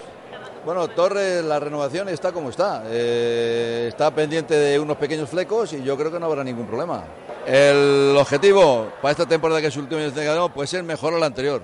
Bueno, 0.64 0.87
Torres, 0.88 1.45
la 1.45 1.59
renovación 1.59 2.09
está 2.09 2.31
como 2.31 2.50
está, 2.50 2.85
eh, 2.87 3.87
está 3.88 4.12
pendiente 4.12 4.54
de 4.54 4.78
unos 4.78 4.97
pequeños 4.97 5.28
flecos 5.28 5.73
y 5.73 5.83
yo 5.83 5.97
creo 5.97 6.12
que 6.12 6.21
no 6.21 6.26
habrá 6.26 6.45
ningún 6.45 6.66
problema. 6.66 7.02
El 7.45 8.14
objetivo 8.16 8.88
para 9.02 9.11
esta 9.11 9.26
temporada 9.26 9.61
que 9.61 9.66
es 9.66 9.75
el 9.76 9.83
último 9.83 10.00
año 10.00 10.12
de 10.12 10.25
Ganado 10.25 10.49
puede 10.50 10.69
ser 10.69 10.85
mejor 10.85 11.14
a 11.14 11.19
la 11.19 11.26
anterior. 11.26 11.62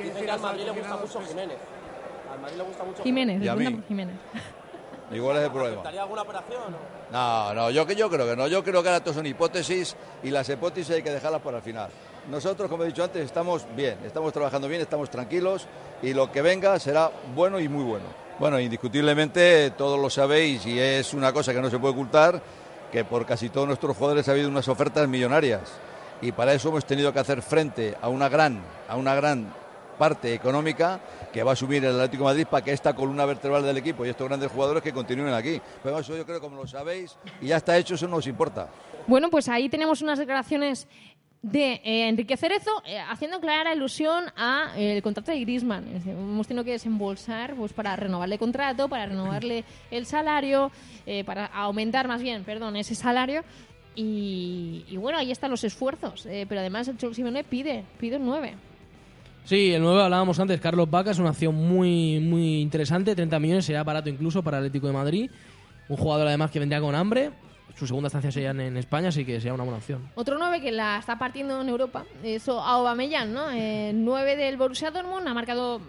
Dicen 0.00 0.24
que 0.24 0.30
al 0.30 0.38
Madrid 0.40 0.64
le 0.66 0.70
gusta 0.70 0.96
mucho 0.96 1.20
Jiménez. 1.26 1.56
Al 2.32 2.40
Madrid 2.40 2.56
le 2.58 2.62
gusta 2.62 2.84
mucho 2.84 3.02
Jiménez, 3.02 3.42
Y 3.42 3.48
a 3.48 3.56
mí. 3.56 3.82
Jiménez. 3.88 4.14
Igual 5.12 5.36
es 5.38 5.44
el 5.44 5.50
problema. 5.50 5.76
¿Estaría 5.78 6.02
alguna 6.02 6.22
operación 6.22 6.62
o 6.62 6.70
no? 6.70 6.76
No, 7.10 7.54
no, 7.54 7.70
yo, 7.70 7.86
que- 7.86 7.94
yo 7.96 8.08
creo 8.08 8.26
que 8.26 8.36
no. 8.36 8.46
Yo 8.46 8.62
creo 8.62 8.82
que 8.82 8.88
ahora 8.88 9.02
todo 9.02 9.14
son 9.14 9.26
hipótesis 9.26 9.96
y 10.22 10.30
las 10.30 10.48
hipótesis 10.48 10.94
hay 10.94 11.02
que 11.02 11.10
dejarlas 11.10 11.40
para 11.42 11.56
el 11.58 11.62
final. 11.64 11.90
Nosotros, 12.30 12.68
como 12.68 12.82
he 12.82 12.86
dicho 12.86 13.04
antes, 13.04 13.24
estamos 13.24 13.64
bien, 13.76 13.98
estamos 14.04 14.32
trabajando 14.32 14.66
bien, 14.66 14.80
estamos 14.80 15.08
tranquilos 15.10 15.66
y 16.02 16.12
lo 16.12 16.32
que 16.32 16.42
venga 16.42 16.78
será 16.80 17.10
bueno 17.34 17.60
y 17.60 17.68
muy 17.68 17.84
bueno. 17.84 18.06
Bueno, 18.38 18.58
indiscutiblemente 18.58 19.70
todos 19.70 19.98
lo 19.98 20.10
sabéis 20.10 20.66
y 20.66 20.78
es 20.78 21.14
una 21.14 21.32
cosa 21.32 21.54
que 21.54 21.60
no 21.60 21.70
se 21.70 21.78
puede 21.78 21.94
ocultar, 21.94 22.42
que 22.90 23.04
por 23.04 23.24
casi 23.24 23.48
todos 23.48 23.68
nuestros 23.68 23.96
jugadores 23.96 24.28
ha 24.28 24.32
habido 24.32 24.48
unas 24.48 24.66
ofertas 24.66 25.06
millonarias 25.08 25.62
y 26.20 26.32
para 26.32 26.52
eso 26.52 26.68
hemos 26.68 26.84
tenido 26.84 27.12
que 27.12 27.20
hacer 27.20 27.42
frente 27.42 27.96
a 28.00 28.08
una 28.08 28.28
gran, 28.28 28.60
a 28.88 28.96
una 28.96 29.14
gran 29.14 29.52
parte 29.96 30.34
económica 30.34 31.00
que 31.32 31.42
va 31.42 31.52
a 31.52 31.56
subir 31.56 31.84
el 31.84 31.94
Atlético 31.94 32.24
de 32.24 32.30
Madrid 32.30 32.46
para 32.50 32.64
que 32.64 32.72
esta 32.72 32.94
columna 32.94 33.24
vertebral 33.24 33.62
del 33.62 33.76
equipo 33.76 34.04
y 34.04 34.10
estos 34.10 34.26
grandes 34.26 34.50
jugadores 34.50 34.82
que 34.82 34.92
continúen 34.92 35.32
aquí. 35.32 35.60
Pero 35.82 35.98
eso 35.98 36.16
yo 36.16 36.26
creo, 36.26 36.40
como 36.40 36.56
lo 36.56 36.66
sabéis, 36.66 37.16
y 37.40 37.46
ya 37.46 37.56
está 37.56 37.76
hecho, 37.78 37.94
eso 37.94 38.08
no 38.08 38.16
os 38.16 38.26
importa. 38.26 38.68
Bueno, 39.06 39.30
pues 39.30 39.48
ahí 39.48 39.68
tenemos 39.68 40.02
unas 40.02 40.18
declaraciones 40.18 40.88
de 41.50 41.80
eh, 41.84 42.08
Enrique 42.08 42.36
Cerezo 42.36 42.82
eh, 42.84 42.98
haciendo 42.98 43.40
clara 43.40 43.72
ilusión 43.72 44.24
a 44.36 44.72
eh, 44.76 44.96
el 44.96 45.02
contrato 45.02 45.30
de 45.30 45.40
Griezmann. 45.40 45.84
Hemos 46.04 46.46
tenido 46.48 46.64
que 46.64 46.72
desembolsar 46.72 47.54
pues 47.54 47.72
para 47.72 47.94
renovarle 47.94 48.36
contrato, 48.36 48.88
para 48.88 49.06
renovarle 49.06 49.64
el 49.92 50.06
salario, 50.06 50.72
eh, 51.06 51.22
para 51.22 51.46
aumentar 51.46 52.08
más 52.08 52.20
bien, 52.20 52.42
perdón, 52.42 52.76
ese 52.76 52.94
salario. 52.94 53.44
Y, 53.98 54.94
bueno, 54.98 55.18
ahí 55.18 55.30
están 55.30 55.50
los 55.50 55.64
esfuerzos. 55.64 56.28
Pero 56.28 56.60
además 56.60 56.86
el 56.86 56.98
Cholo 56.98 57.14
Simeone 57.14 57.44
pide, 57.44 57.82
pide 57.98 58.18
un 58.18 58.26
9. 58.26 58.52
Sí, 59.44 59.72
el 59.72 59.80
9 59.80 60.02
hablábamos 60.02 60.38
antes, 60.38 60.60
Carlos 60.60 60.90
Vaca 60.90 61.12
es 61.12 61.18
una 61.18 61.30
acción 61.30 61.54
muy, 61.54 62.20
muy 62.20 62.60
interesante, 62.60 63.14
30 63.14 63.38
millones 63.38 63.64
sería 63.64 63.82
barato 63.84 64.10
incluso 64.10 64.42
para 64.42 64.58
el 64.58 64.64
Atlético 64.64 64.88
de 64.88 64.92
Madrid. 64.92 65.30
Un 65.88 65.96
jugador 65.96 66.26
además 66.26 66.50
que 66.50 66.58
vendría 66.58 66.82
con 66.82 66.94
hambre, 66.94 67.30
su 67.76 67.86
segunda 67.86 68.06
estancia 68.08 68.32
sería 68.32 68.50
en, 68.50 68.60
en 68.60 68.76
España, 68.78 69.08
así 69.08 69.24
que 69.24 69.34
sería 69.40 69.54
una 69.54 69.62
buena 69.64 69.78
opción. 69.78 70.08
Otro 70.14 70.36
9 70.38 70.60
que 70.60 70.72
la 70.72 70.98
está 70.98 71.18
partiendo 71.18 71.60
en 71.60 71.68
Europa 71.68 72.04
es 72.24 72.48
Aubameyang, 72.48 73.32
¿no? 73.32 73.50
Eh, 73.52 73.92
9 73.94 74.34
del 74.36 74.56
Borussia 74.56 74.90
Dortmund 74.90 75.28
ha 75.28 75.34
marcado 75.34 75.80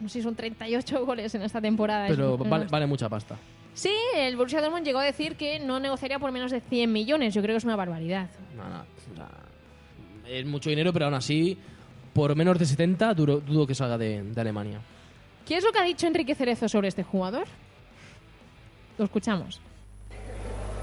no 0.00 0.08
sé 0.08 0.20
son 0.22 0.34
38 0.34 1.06
goles 1.06 1.32
en 1.34 1.42
esta 1.42 1.60
temporada. 1.60 2.08
Pero 2.08 2.34
Es- 2.42 2.50
vale, 2.50 2.66
vale 2.70 2.86
mucha 2.86 3.08
pasta. 3.08 3.36
Sí, 3.74 3.92
el 4.16 4.36
Borussia 4.36 4.60
Dortmund 4.60 4.84
llegó 4.84 4.98
a 4.98 5.04
decir 5.04 5.36
que 5.36 5.58
no 5.60 5.78
negociaría 5.78 6.18
por 6.18 6.32
menos 6.32 6.50
de 6.50 6.60
100 6.60 6.92
millones. 6.92 7.32
Yo 7.34 7.40
creo 7.42 7.54
que 7.54 7.58
es 7.58 7.64
una 7.64 7.76
barbaridad. 7.76 8.28
No, 8.56 8.68
no, 8.68 8.80
o 8.80 9.16
sea, 9.16 9.28
es 10.26 10.44
mucho 10.46 10.68
dinero, 10.70 10.92
pero 10.92 11.04
aún 11.06 11.14
así, 11.14 11.56
por 12.12 12.34
menos 12.34 12.58
de 12.58 12.66
70, 12.66 13.14
duro- 13.14 13.40
dudo 13.40 13.66
que 13.66 13.74
salga 13.74 13.96
de, 13.96 14.22
de 14.22 14.40
Alemania. 14.40 14.80
¿Qué 15.46 15.56
es 15.56 15.64
lo 15.64 15.70
que 15.72 15.78
ha 15.78 15.84
dicho 15.84 16.06
Enrique 16.06 16.34
Cerezo 16.34 16.68
sobre 16.68 16.88
este 16.88 17.02
jugador? 17.02 17.46
Lo 18.98 19.04
escuchamos. 19.04 19.60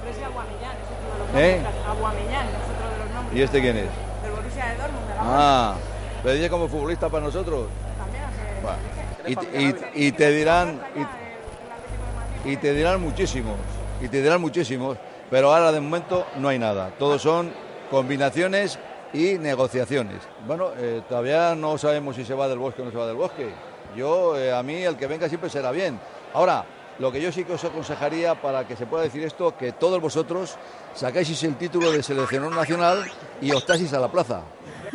Pero 0.02 0.12
ese 0.12 0.26
Aguamellán 0.26 0.76
es 0.78 0.88
otro 0.90 1.12
de 1.14 1.34
los 1.34 1.44
¿Eh? 1.44 1.62
nombres. 1.62 1.86
Aguamellán 1.88 2.46
es 2.48 2.54
otro 2.56 2.90
de 2.92 2.98
los 3.06 3.14
nombres. 3.16 3.38
¿Y 3.38 3.42
este 3.42 3.62
quién 3.62 3.78
es? 3.78 3.90
Del 4.24 4.32
Borussia 4.32 4.66
de 4.66 4.76
Dortmund, 4.78 5.08
de 5.08 5.16
la 5.16 5.22
Ah, 5.24 5.76
pero 6.24 6.36
dice 6.36 6.50
como 6.50 6.68
futbolista 6.68 7.10
para 7.10 7.26
nosotros. 7.26 7.68
también 7.98 8.24
hace... 8.24 8.62
Bueno, 8.62 8.78
y, 9.54 10.04
y- 10.04 10.08
y 10.08 10.12
te 10.14 10.32
dirán 10.32 10.82
y, 12.46 12.50
y 12.52 12.58
te 12.58 12.74
dirán 12.74 13.02
muchísimos 13.02 13.56
y 14.02 14.08
te 14.08 14.22
dirán 14.22 14.40
muchísimos 14.42 14.98
pero 15.30 15.54
ahora 15.54 15.72
de 15.74 15.80
momento 15.82 16.26
no 16.38 16.48
hay 16.48 16.58
nada 16.58 16.92
todos 16.98 17.22
son 17.22 17.52
combinaciones 17.92 18.80
y 19.14 19.34
negociaciones 19.38 20.22
bueno 20.48 20.70
eh, 20.78 21.02
todavía 21.08 21.54
no 21.56 21.78
sabemos 21.78 22.16
si 22.16 22.24
se 22.26 22.34
va 22.34 22.48
del 22.48 22.60
bosque 22.60 22.82
o 22.82 22.86
no 22.86 22.92
se 22.92 22.98
va 22.98 23.06
del 23.08 23.18
bosque 23.18 23.50
yo 23.96 24.38
eh, 24.38 24.54
a 24.54 24.64
mí 24.64 24.76
el 24.76 24.96
que 24.96 25.06
venga 25.08 25.28
siempre 25.28 25.50
será 25.50 25.72
bien 25.72 26.00
ahora 26.34 26.64
lo 27.00 27.12
que 27.12 27.22
yo 27.22 27.32
sí 27.32 27.44
que 27.44 27.54
os 27.54 27.64
aconsejaría 27.64 28.36
para 28.40 28.68
que 28.68 28.76
se 28.76 28.86
pueda 28.86 29.04
decir 29.04 29.24
esto 29.24 29.56
que 29.58 29.72
todos 29.72 30.02
vosotros 30.02 30.56
sacáis 30.94 31.44
el 31.44 31.56
título 31.56 31.92
de 31.92 32.04
seleccionador 32.04 32.56
nacional 32.56 33.04
y 33.42 33.52
optáis 33.52 33.92
a 33.94 34.00
la 34.00 34.12
plaza 34.12 34.44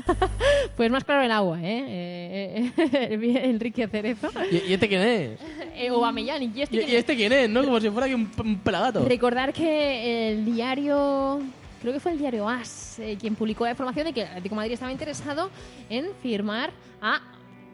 Pues 0.76 0.90
más 0.90 1.04
claro 1.04 1.22
el 1.22 1.30
agua, 1.30 1.58
¿eh? 1.60 1.84
eh, 1.88 2.72
eh, 3.12 3.16
bien, 3.16 3.36
Enrique 3.44 3.86
Cerezo. 3.86 4.28
¿Y, 4.50 4.70
y 4.70 4.74
este 4.74 4.88
quién 4.88 5.00
es? 5.02 5.40
Eh, 5.76 5.88
Aubameyang, 5.88 6.42
¿y 6.42 6.62
este 6.62 6.76
¿Y, 6.76 6.78
quién 6.80 6.90
y 6.90 6.96
este 6.96 7.16
quién 7.16 7.32
es? 7.32 7.48
¿No? 7.48 7.64
Como 7.64 7.80
si 7.80 7.90
fuera 7.90 8.06
aquí 8.06 8.14
un, 8.14 8.30
un 8.44 8.58
pelagato. 8.58 9.04
Recordar 9.04 9.52
que 9.52 10.32
el 10.32 10.44
diario, 10.44 11.40
creo 11.80 11.92
que 11.92 12.00
fue 12.00 12.12
el 12.12 12.18
diario 12.18 12.48
AS, 12.48 12.98
eh, 12.98 13.16
quien 13.20 13.36
publicó 13.36 13.64
la 13.64 13.70
información 13.70 14.06
de 14.06 14.12
que 14.12 14.22
el 14.22 14.28
Atlético 14.28 14.54
de 14.54 14.56
Madrid 14.56 14.72
estaba 14.72 14.90
interesado 14.92 15.50
en 15.88 16.08
firmar 16.22 16.72
a, 17.00 17.20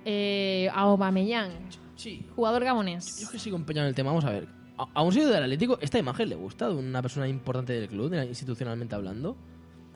eh, 0.05 0.69
a 0.73 0.81
Aubameyang, 0.81 1.53
Sí. 2.01 2.25
jugador 2.35 2.63
Yo 2.63 2.67
gabonés. 2.67 3.29
que 3.31 3.39
sigo 3.39 3.57
empeñado 3.57 3.87
en 3.87 3.91
el 3.91 3.95
tema, 3.95 4.11
vamos 4.11 4.25
a 4.25 4.31
ver. 4.31 4.49
A, 4.79 4.87
a 4.95 5.03
un 5.03 5.13
sitio 5.13 5.29
del 5.29 5.43
Atlético, 5.43 5.79
¿esta 5.83 5.99
imagen 5.99 6.29
le 6.31 6.35
gusta 6.37 6.69
de 6.69 6.75
una 6.75 7.03
persona 7.03 7.29
importante 7.29 7.75
del 7.75 7.89
club, 7.89 8.09
de- 8.11 8.25
institucionalmente 8.25 8.95
hablando? 8.95 9.37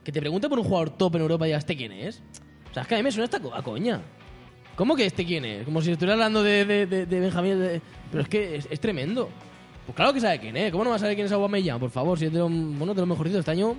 Que 0.04 0.12
te 0.12 0.20
pregunte 0.20 0.48
por 0.48 0.58
un 0.58 0.64
jugador 0.66 0.90
top 0.90 1.16
en 1.16 1.22
Europa 1.22 1.46
y 1.46 1.48
digas, 1.48 1.60
¿este 1.62 1.76
quién 1.76 1.92
es? 1.92 2.22
O 2.70 2.74
sea, 2.74 2.82
es 2.82 2.88
que 2.88 2.94
a 2.94 2.98
mí 2.98 3.04
me 3.04 3.10
suena 3.10 3.24
esta 3.24 3.40
co- 3.40 3.54
a 3.54 3.62
coña. 3.62 4.02
¿Cómo 4.76 4.96
que 4.96 5.06
este 5.06 5.24
quién 5.24 5.44
es? 5.46 5.64
Como 5.64 5.80
si 5.80 5.92
estuviera 5.92 6.12
hablando 6.14 6.42
de, 6.42 6.64
de, 6.66 6.86
de- 6.86 7.06
de 7.06 7.20
Benjamín. 7.20 7.80
Pero 8.10 8.22
es 8.22 8.28
que 8.28 8.56
es, 8.56 8.68
es 8.70 8.80
tremendo. 8.80 9.30
Pues 9.86 9.96
claro 9.96 10.12
que 10.12 10.20
sabe 10.20 10.38
quién 10.40 10.56
es. 10.56 10.70
¿Cómo 10.72 10.84
no 10.84 10.90
va 10.90 10.96
a 10.96 10.98
saber 10.98 11.14
quién 11.14 11.26
es 11.26 11.32
Aubameyang? 11.32 11.78
Por 11.80 11.90
favor, 11.90 12.18
si 12.18 12.26
es 12.26 12.32
de 12.32 12.38
lo, 12.40 12.48
bueno, 12.48 12.92
de 12.92 13.00
lo 13.00 13.06
mejorcito 13.06 13.34
de 13.36 13.40
este 13.40 13.50
año. 13.52 13.76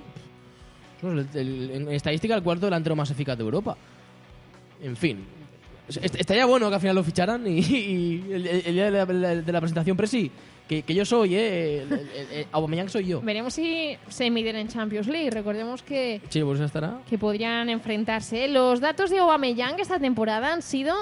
en 1.03 1.91
estadística, 1.91 2.35
el 2.35 2.43
cuarto 2.43 2.65
delantero 2.65 2.95
más 2.95 3.11
eficaz 3.11 3.37
de 3.37 3.43
Europa. 3.43 3.77
En 4.81 4.95
fin. 4.95 5.25
Est- 5.87 6.15
Estaría 6.15 6.45
bueno 6.45 6.69
que 6.69 6.75
al 6.75 6.81
final 6.81 6.95
lo 6.95 7.03
ficharan 7.03 7.45
y, 7.47 7.59
y 7.59 8.23
el, 8.31 8.47
el 8.47 8.73
día 8.73 8.91
de 8.91 9.13
la, 9.13 9.35
de 9.35 9.51
la 9.51 9.59
presentación 9.61 9.95
Presi, 9.97 10.31
que, 10.67 10.81
que 10.81 10.93
yo 10.95 11.05
soy, 11.05 11.35
¿eh? 11.35 11.81
El, 11.83 11.91
el- 11.93 12.47
Aubameyang 12.51 12.89
soy 12.89 13.05
yo. 13.07 13.21
Veremos 13.21 13.53
si 13.53 13.95
se 14.07 14.29
miden 14.31 14.55
en 14.55 14.67
Champions 14.67 15.07
League. 15.07 15.29
Recordemos 15.29 15.83
que, 15.83 16.21
Sí, 16.29 16.41
por 16.41 16.55
eso 16.55 16.65
estará. 16.65 16.99
que 17.09 17.17
podrían 17.17 17.69
enfrentarse. 17.69 18.47
Los 18.47 18.79
datos 18.79 19.09
de 19.11 19.19
Aubameyang 19.19 19.79
esta 19.79 19.99
temporada 19.99 20.53
han 20.53 20.61
sido 20.61 20.95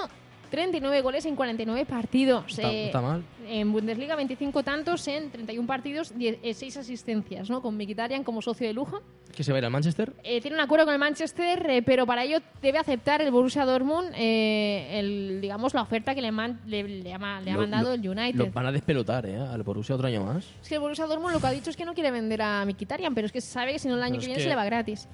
39 0.54 1.00
goles 1.02 1.26
en 1.26 1.34
49 1.36 1.84
partidos. 1.86 2.44
Está, 2.48 2.70
Eh, 2.72 2.86
está 2.86 3.00
mal. 3.00 3.22
En 3.48 3.72
Bundesliga, 3.72 4.14
25 4.16 4.62
tantos 4.62 5.06
en 5.08 5.30
31 5.30 5.66
partidos, 5.66 6.12
6 6.16 6.76
asistencias, 6.76 7.50
¿no? 7.50 7.60
Con 7.60 7.76
Mkhitaryan 7.76 8.22
como 8.24 8.40
socio 8.40 8.66
de 8.66 8.72
lujo. 8.72 9.02
Que 9.34 9.42
se 9.42 9.50
va 9.50 9.56
a 9.56 9.60
ir 9.60 9.64
al 9.64 9.70
Manchester. 9.72 10.12
Eh, 10.22 10.40
tiene 10.40 10.56
un 10.56 10.60
acuerdo 10.62 10.84
con 10.84 10.94
el 10.94 11.00
Manchester, 11.00 11.68
eh, 11.68 11.82
pero 11.82 12.06
para 12.06 12.22
ello 12.22 12.38
debe 12.62 12.78
aceptar 12.78 13.20
el 13.20 13.30
Borussia 13.32 13.64
Dortmund, 13.64 14.12
eh, 14.14 15.00
el, 15.00 15.40
digamos, 15.40 15.74
la 15.74 15.82
oferta 15.82 16.14
que 16.14 16.22
le, 16.22 16.30
man- 16.30 16.60
le, 16.66 16.84
le 16.84 17.02
le 17.02 17.12
ha 17.12 17.18
mandado 17.18 17.88
lo- 17.88 17.94
el 17.94 18.08
United. 18.08 18.38
Lo 18.38 18.52
van 18.52 18.66
a 18.66 18.72
despelotar, 18.72 19.26
¿eh? 19.26 19.36
Al 19.36 19.62
Borussia 19.64 19.96
otro 19.96 20.06
año 20.06 20.22
más. 20.24 20.44
Es 20.62 20.68
que 20.68 20.76
el 20.76 20.80
Borussia 20.80 21.06
Dortmund 21.06 21.34
lo 21.34 21.40
que 21.40 21.46
ha 21.48 21.50
dicho 21.50 21.70
es 21.70 21.76
que 21.76 21.84
no 21.84 21.94
quiere 21.94 22.12
vender 22.12 22.40
a 22.42 22.64
Mkhitaryan, 22.64 23.12
pero 23.14 23.26
es 23.26 23.32
que 23.32 23.40
sabe 23.40 23.72
que 23.72 23.78
si 23.80 23.88
no 23.88 23.96
el 23.96 24.02
año 24.04 24.14
que 24.20 24.26
viene 24.26 24.34
que- 24.36 24.42
se 24.42 24.48
le 24.48 24.54
va 24.56 24.64
gratis. 24.64 25.08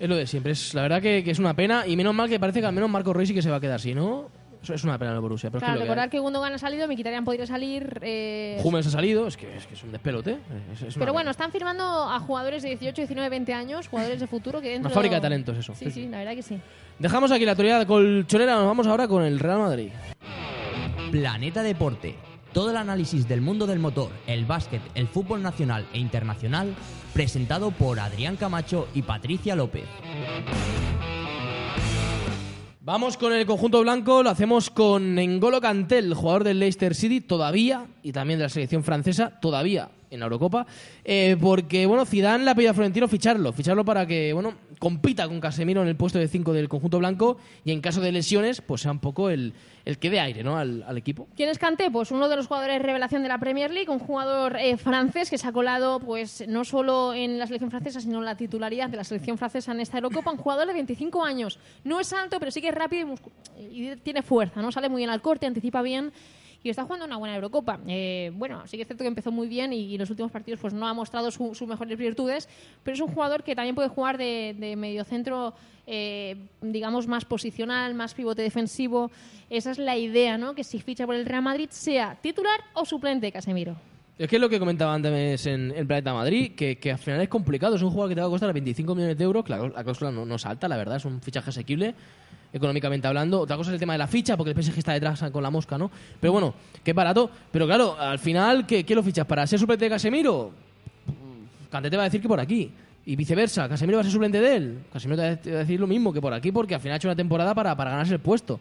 Es 0.00 0.08
lo 0.08 0.14
de 0.16 0.26
siempre. 0.28 0.52
Es, 0.52 0.74
la 0.74 0.82
verdad 0.82 1.02
que, 1.02 1.24
que 1.24 1.32
es 1.32 1.40
una 1.40 1.54
pena. 1.54 1.84
Y 1.86 1.96
menos 1.96 2.14
mal 2.14 2.28
que 2.28 2.38
parece 2.38 2.60
que 2.60 2.66
al 2.66 2.72
menos 2.72 2.88
Marco 2.88 3.12
Rey 3.12 3.26
sí 3.26 3.34
que 3.34 3.42
se 3.42 3.50
va 3.50 3.56
a 3.56 3.60
quedar. 3.60 3.80
Si 3.80 3.94
no, 3.96 4.28
Eso 4.62 4.74
es 4.74 4.84
una 4.84 4.98
pena 4.98 5.12
el 5.12 5.20
Borussia. 5.20 5.50
Pero 5.50 5.60
Claro, 5.60 5.74
es 5.74 5.78
que 5.78 5.84
recordar 5.84 6.10
que 6.10 6.16
que 6.16 6.20
Gundogan 6.20 6.52
ha 6.52 6.58
salido, 6.58 6.88
Mkhitaryan 6.88 7.24
podría 7.24 7.46
salir. 7.46 8.00
eh. 8.02 8.60
Hummels 8.64 8.86
ha 8.88 8.90
salido, 8.90 9.26
es 9.28 9.36
que 9.36 9.56
es, 9.56 9.66
que 9.66 9.74
es 9.74 9.82
un 9.84 9.92
despelote. 9.92 10.38
es- 10.72 10.82
es 10.82 10.96
una 10.96 11.04
Pero 11.04 11.12
bueno, 11.12 11.26
pena. 11.26 11.30
están 11.30 11.52
firmando 11.52 11.84
a 11.84 12.18
jugadores 12.20 12.62
de 12.64 12.70
18, 12.70 13.02
19, 13.02 13.28
20 13.30 13.54
años, 13.54 13.86
jugadores 13.88 14.18
de 14.20 14.26
futuro 14.26 14.60
que 14.60 14.68
dentro... 14.72 14.88
Una 14.88 14.94
fábrica 14.94 15.14
de 15.16 15.20
talentos, 15.20 15.56
eso. 15.56 15.74
Sí, 15.74 15.90
sí, 15.90 16.08
la 16.08 16.18
verdad 16.18 16.34
que 16.34 16.42
sí. 16.42 16.58
Dejamos 16.98 17.30
aquí 17.30 17.44
la 17.44 17.54
teoría 17.54 17.86
colchonera, 17.86 18.56
nos 18.56 18.66
vamos 18.66 18.86
ahora 18.88 19.06
con 19.06 19.22
el 19.22 19.38
Real 19.38 19.58
Madrid. 19.60 19.90
Planeta 21.12 21.62
Deporte. 21.62 22.16
Todo 22.52 22.70
el 22.70 22.76
análisis 22.78 23.28
del 23.28 23.40
mundo 23.42 23.66
del 23.66 23.78
motor, 23.78 24.10
el 24.26 24.44
básquet, 24.44 24.80
el 24.94 25.06
fútbol 25.06 25.42
nacional 25.42 25.86
e 25.92 25.98
internacional, 25.98 26.74
presentado 27.14 27.70
por 27.70 28.00
Adrián 28.00 28.36
Camacho 28.36 28.88
y 28.94 29.02
Patricia 29.02 29.54
López. 29.54 29.84
Vamos 32.88 33.18
con 33.18 33.34
el 33.34 33.44
conjunto 33.44 33.82
blanco, 33.82 34.22
lo 34.22 34.30
hacemos 34.30 34.70
con 34.70 35.14
N'Golo 35.14 35.60
Kanté, 35.60 35.98
el 35.98 36.14
jugador 36.14 36.42
del 36.42 36.58
Leicester 36.58 36.94
City, 36.94 37.20
todavía, 37.20 37.84
y 38.02 38.12
también 38.12 38.38
de 38.38 38.44
la 38.44 38.48
selección 38.48 38.82
francesa, 38.82 39.38
todavía 39.42 39.90
en 40.10 40.20
la 40.20 40.26
Eurocopa, 40.26 40.66
eh, 41.04 41.36
porque, 41.40 41.86
bueno, 41.86 42.04
Zidane 42.04 42.44
le 42.44 42.50
ha 42.50 42.54
pedido 42.54 42.70
a 42.70 42.74
Florentino 42.74 43.08
ficharlo, 43.08 43.52
ficharlo 43.52 43.84
para 43.84 44.06
que, 44.06 44.32
bueno, 44.32 44.54
compita 44.78 45.26
con 45.28 45.40
Casemiro 45.40 45.82
en 45.82 45.88
el 45.88 45.96
puesto 45.96 46.18
de 46.18 46.28
5 46.28 46.52
del 46.52 46.68
conjunto 46.68 46.98
blanco 46.98 47.38
y 47.64 47.72
en 47.72 47.80
caso 47.80 48.00
de 48.00 48.12
lesiones, 48.12 48.60
pues 48.60 48.82
sea 48.82 48.92
un 48.92 49.00
poco 49.00 49.30
el, 49.30 49.52
el 49.84 49.98
que 49.98 50.10
dé 50.10 50.20
aire, 50.20 50.42
¿no?, 50.44 50.56
al, 50.56 50.84
al 50.86 50.96
equipo. 50.96 51.28
¿Quién 51.36 51.48
es 51.48 51.58
Kanté? 51.58 51.90
Pues 51.90 52.10
uno 52.10 52.28
de 52.28 52.36
los 52.36 52.46
jugadores 52.46 52.80
revelación 52.80 53.22
de 53.22 53.28
la 53.28 53.38
Premier 53.38 53.70
League, 53.70 53.90
un 53.90 53.98
jugador 53.98 54.56
eh, 54.56 54.76
francés 54.76 55.30
que 55.30 55.38
se 55.38 55.46
ha 55.46 55.52
colado 55.52 56.00
pues 56.00 56.44
no 56.48 56.64
solo 56.64 57.14
en 57.14 57.38
la 57.38 57.46
selección 57.46 57.70
francesa, 57.70 58.00
sino 58.00 58.18
en 58.18 58.24
la 58.24 58.36
titularidad 58.36 58.88
de 58.88 58.96
la 58.96 59.04
selección 59.04 59.38
francesa 59.38 59.72
en 59.72 59.80
esta 59.80 59.98
Eurocopa, 59.98 60.30
un 60.30 60.38
jugador 60.38 60.66
de 60.66 60.74
25 60.74 61.24
años. 61.24 61.58
No 61.84 62.00
es 62.00 62.12
alto, 62.12 62.38
pero 62.38 62.50
sí 62.50 62.60
que 62.60 62.68
es 62.68 62.74
rápido 62.74 63.14
y, 63.58 63.82
y 63.90 63.96
tiene 63.96 64.22
fuerza, 64.22 64.62
¿no? 64.62 64.72
Sale 64.72 64.88
muy 64.88 65.00
bien 65.00 65.10
al 65.10 65.20
corte, 65.20 65.46
anticipa 65.46 65.82
bien 65.82 66.12
y 66.62 66.70
está 66.70 66.82
jugando 66.84 67.06
una 67.06 67.16
buena 67.16 67.34
Eurocopa. 67.36 67.78
Eh, 67.86 68.32
bueno, 68.34 68.66
sí 68.66 68.76
que 68.76 68.82
es 68.82 68.88
cierto 68.88 69.04
que 69.04 69.08
empezó 69.08 69.30
muy 69.30 69.46
bien 69.48 69.72
y, 69.72 69.94
en 69.94 70.00
los 70.00 70.10
últimos 70.10 70.32
partidos 70.32 70.60
pues 70.60 70.74
no 70.74 70.86
ha 70.88 70.94
mostrado 70.94 71.30
su- 71.30 71.54
sus 71.54 71.68
mejores 71.68 71.96
virtudes, 71.96 72.48
pero 72.82 72.94
es 72.94 73.00
un 73.00 73.08
jugador 73.08 73.42
que 73.44 73.54
también 73.54 73.74
puede 73.74 73.88
jugar 73.88 74.18
de, 74.18 74.56
de 74.58 74.74
mediocentro, 74.76 75.54
eh, 75.86 76.36
digamos, 76.60 77.06
más 77.06 77.24
posicional, 77.24 77.94
más 77.94 78.14
pivote 78.14 78.42
defensivo. 78.42 79.10
Esa 79.50 79.70
es 79.70 79.78
la 79.78 79.96
idea, 79.96 80.36
¿no? 80.36 80.54
Que 80.54 80.64
si 80.64 80.80
ficha 80.80 81.06
por 81.06 81.14
el 81.14 81.24
Real 81.26 81.42
Madrid 81.42 81.68
sea 81.70 82.16
titular 82.20 82.60
o 82.74 82.84
suplente 82.84 83.30
Casemiro. 83.32 83.76
Es 84.18 84.28
que 84.28 84.34
es 84.34 84.42
lo 84.42 84.48
que 84.48 84.58
comentaba 84.58 84.92
antes 84.94 85.46
en 85.46 85.70
el 85.76 85.86
Planeta 85.86 86.12
Madrid, 86.12 86.56
que, 86.56 86.76
que 86.76 86.90
al 86.90 86.98
final 86.98 87.20
es 87.20 87.28
complicado. 87.28 87.76
Es 87.76 87.82
un 87.82 87.90
jugador 87.90 88.08
que 88.10 88.14
te 88.16 88.20
va 88.20 88.26
a 88.26 88.30
costar 88.30 88.52
25 88.52 88.92
millones 88.96 89.16
de 89.16 89.22
euros. 89.22 89.44
Claro, 89.44 89.68
la 89.68 89.84
cláusula 89.84 90.10
no, 90.10 90.26
no 90.26 90.34
es 90.34 90.44
alta, 90.44 90.66
la 90.66 90.76
verdad. 90.76 90.96
Es 90.96 91.04
un 91.04 91.20
fichaje 91.22 91.50
asequible, 91.50 91.94
económicamente 92.52 93.06
hablando. 93.06 93.40
Otra 93.40 93.56
cosa 93.56 93.70
es 93.70 93.74
el 93.74 93.80
tema 93.80 93.92
de 93.94 93.98
la 93.98 94.06
ficha, 94.06 94.36
porque 94.36 94.50
el 94.52 94.62
PSG 94.62 94.78
está 94.78 94.92
detrás 94.92 95.22
con 95.32 95.42
la 95.42 95.50
mosca, 95.50 95.76
¿no? 95.78 95.90
Pero 96.20 96.32
bueno, 96.32 96.54
que 96.82 96.90
es 96.92 96.94
barato. 96.94 97.30
Pero 97.50 97.66
claro, 97.66 97.96
al 97.98 98.18
final, 98.18 98.66
¿qué, 98.66 98.84
qué 98.84 98.94
lo 98.94 99.02
fichas? 99.02 99.26
¿Para 99.26 99.46
ser 99.46 99.58
suplente 99.58 99.84
de 99.84 99.90
Casemiro? 99.90 100.50
Kanté 101.70 101.90
te 101.90 101.96
va 101.96 102.04
a 102.04 102.06
decir 102.06 102.20
que 102.22 102.28
por 102.28 102.40
aquí. 102.40 102.70
Y 103.06 103.16
viceversa, 103.16 103.68
¿Casemiro 103.68 103.96
va 103.96 104.00
a 104.00 104.04
ser 104.04 104.12
suplente 104.12 104.40
de 104.40 104.56
él? 104.56 104.78
Casemiro 104.92 105.16
te 105.22 105.50
va 105.52 105.58
a- 105.58 105.60
decir 105.60 105.80
lo 105.80 105.86
mismo 105.86 106.12
que 106.12 106.20
por 106.20 106.32
aquí, 106.34 106.52
porque 106.52 106.74
al 106.74 106.80
final 106.80 106.94
ha 106.94 106.96
hecho 106.96 107.08
una 107.08 107.16
temporada 107.16 107.54
para, 107.54 107.74
para 107.76 107.90
ganarse 107.90 108.12
el 108.14 108.20
puesto. 108.20 108.60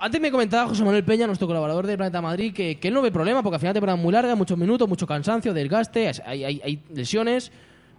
Antes 0.00 0.20
me 0.20 0.30
comentaba 0.30 0.68
José 0.68 0.84
Manuel 0.84 1.02
Peña, 1.04 1.26
nuestro 1.26 1.46
colaborador 1.48 1.84
de 1.86 1.96
Planeta 1.96 2.22
Madrid, 2.22 2.54
que, 2.54 2.78
que 2.78 2.88
él 2.88 2.94
no 2.94 3.02
ve 3.02 3.10
problema 3.10 3.42
porque 3.42 3.56
al 3.56 3.60
final 3.60 3.74
temporada 3.74 3.96
muy 3.96 4.12
larga, 4.12 4.34
muchos 4.36 4.56
minutos, 4.56 4.88
mucho 4.88 5.06
cansancio, 5.08 5.52
desgaste, 5.52 6.10
hay, 6.24 6.44
hay- 6.44 6.60
hay 6.64 6.82
lesiones, 6.94 7.50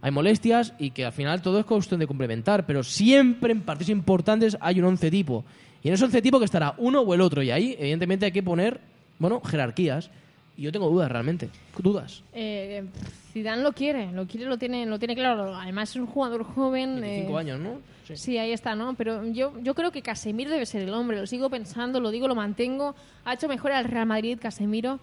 hay 0.02 0.12
molestias 0.12 0.74
y 0.80 0.92
que 0.92 1.06
al 1.06 1.12
final 1.12 1.42
todo 1.42 1.60
es 1.60 1.66
cuestión 1.66 2.00
de 2.00 2.08
complementar. 2.08 2.66
Pero 2.66 2.84
siempre 2.84 3.52
en 3.52 3.62
partidos 3.62 3.90
importantes 3.90 4.58
hay 4.62 4.80
un 4.80 4.86
once 4.86 5.12
tipo. 5.12 5.44
Y 5.84 5.88
en 5.88 5.94
ese 5.94 6.06
once 6.06 6.22
tipo 6.22 6.40
que 6.40 6.46
estará 6.46 6.76
uno 6.78 7.02
o 7.02 7.14
el 7.14 7.22
otro. 7.22 7.42
Y 7.42 7.52
ahí, 7.52 7.76
evidentemente, 7.80 8.26
hay 8.26 8.32
que 8.32 8.44
poner, 8.44 8.80
bueno, 9.18 9.42
jerarquías. 9.42 10.10
Y 10.58 10.64
yo 10.64 10.72
tengo 10.72 10.90
dudas 10.90 11.10
realmente. 11.10 11.50
¿Dudas? 11.78 12.24
Eh, 12.34 12.84
Zidane 13.32 13.64
lo 13.64 13.72
quiere, 13.72 14.12
lo 14.12 14.28
quiere, 14.28 14.46
lo 14.46 14.58
tiene, 14.58 14.86
lo 14.86 15.00
tiene 15.00 15.16
claro. 15.16 15.56
Además 15.56 15.92
es 15.92 15.96
un 15.96 16.06
jugador 16.06 16.44
joven. 16.44 17.00
25 17.00 17.32
eh, 17.32 17.40
años, 17.40 17.60
¿no? 17.60 17.80
Sí. 18.06 18.18
Sí, 18.18 18.38
ahí 18.38 18.52
está, 18.52 18.76
¿no? 18.76 18.96
Pero 18.96 19.26
yo, 19.28 19.54
yo 19.62 19.76
creo 19.76 19.92
que 19.92 20.02
Casemiro 20.02 20.50
debe 20.50 20.66
ser 20.66 20.82
el 20.82 20.94
hombre, 20.94 21.20
lo 21.20 21.28
sigo 21.28 21.50
pensando, 21.50 22.00
lo 22.00 22.10
digo, 22.10 22.28
lo 22.28 22.36
mantengo. 22.36 22.96
Ha 23.24 23.36
hecho 23.36 23.48
mejor 23.48 23.72
al 23.72 23.86
Real 23.86 24.08
Madrid, 24.08 24.40
Casemiro. 24.42 25.00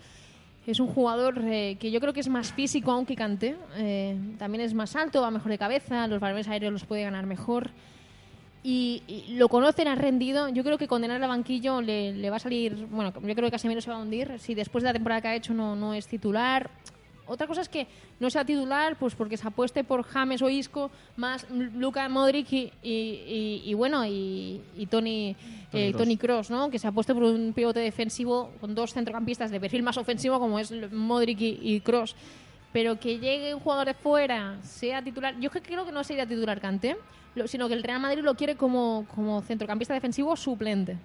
Es 0.67 0.81
un 0.81 0.89
jugador 0.89 1.41
eh, 1.45 1.77
que 1.79 1.93
yo 1.93 2.01
creo 2.01 2.13
que 2.13 2.21
es 2.21 2.29
más 2.29 2.53
físico 2.53 2.91
aún 2.91 3.07
que 3.07 3.15
Kanté. 3.15 3.57
Eh, 3.77 4.19
también 4.37 4.65
es 4.65 4.75
más 4.75 4.97
alto, 4.97 5.23
va 5.23 5.31
mejor 5.31 5.51
de 5.51 5.59
cabeza, 5.59 6.09
los 6.09 6.19
balones 6.19 6.49
aéreos 6.49 6.73
los 6.73 6.85
puede 6.85 7.03
ganar 7.03 7.25
mejor. 7.27 7.71
Y, 8.65 9.05
lo 9.37 9.49
conocen, 9.49 9.87
ha 9.87 9.95
rendido. 9.95 10.49
Yo 10.49 10.65
creo 10.65 10.77
que 10.77 10.89
condenar 10.89 11.23
al 11.23 11.29
banquillo 11.29 11.81
le, 11.81 12.13
le 12.13 12.31
va 12.31 12.37
a 12.37 12.41
salir. 12.41 12.75
Bueno, 12.91 13.13
yo 13.15 13.35
creo 13.35 13.47
que 13.47 13.53
Casemiro 13.53 13.81
se 13.81 13.91
va 13.91 13.97
a 13.97 14.01
hundir. 14.01 14.41
Si 14.41 14.57
después 14.57 14.83
de 14.83 14.89
la 14.89 14.93
temporada 14.93 15.21
que 15.21 15.29
ha 15.29 15.35
hecho 15.37 15.55
no 15.55 15.95
es 15.95 16.09
titular. 16.09 16.69
Otra 17.27 17.47
cosa 17.47 17.61
es 17.61 17.69
que 17.69 17.87
no 18.21 18.31
sea 18.31 18.45
titular, 18.45 18.97
pues 18.99 19.15
porque 19.15 19.37
se 19.37 19.47
apueste 19.47 19.83
por 19.85 20.03
James 20.05 20.41
o 20.43 20.49
Isco, 20.49 20.91
más 21.17 21.47
Luka 21.51 22.09
Modric 22.09 22.53
y, 22.53 22.73
y- 22.83 22.91
y- 22.91 23.63
y 23.65 23.75
bueno, 23.75 24.05
y, 24.07 24.61
Tony, 24.91 25.35
Tony 25.93 26.15
eh, 26.15 26.19
Kroos, 26.19 26.51
¿no? 26.51 26.71
Que 26.71 26.79
se 26.79 26.87
apueste 26.87 27.13
por 27.15 27.25
un 27.25 27.53
pivote 27.53 27.81
defensivo 27.81 28.53
con 28.61 28.75
dos 28.75 28.93
centrocampistas 28.93 29.51
de 29.51 29.59
perfil 29.61 29.83
más 29.83 29.97
ofensivo 29.97 30.39
como 30.39 30.59
es 30.59 30.73
Modric 30.93 31.41
y, 31.41 31.81
Kroos. 31.81 32.15
Pero 32.73 33.01
que 33.01 33.19
llegue 33.19 33.55
un 33.55 33.61
jugador 33.61 33.87
de 33.87 33.95
fuera, 33.95 34.59
sea 34.63 35.03
titular. 35.03 35.39
Yo 35.41 35.51
creo 35.51 35.85
que 35.87 35.93
no 35.93 36.05
sería 36.05 36.27
titular 36.27 36.61
Kanté, 36.61 36.97
sino 37.47 37.69
que 37.69 37.75
el 37.75 37.83
Real 37.83 38.01
Madrid 38.01 38.23
lo 38.23 38.35
quiere 38.35 38.55
como, 38.57 39.07
como 39.15 39.41
centrocampista 39.43 39.95
defensivo 39.95 40.37
suplente. 40.37 40.97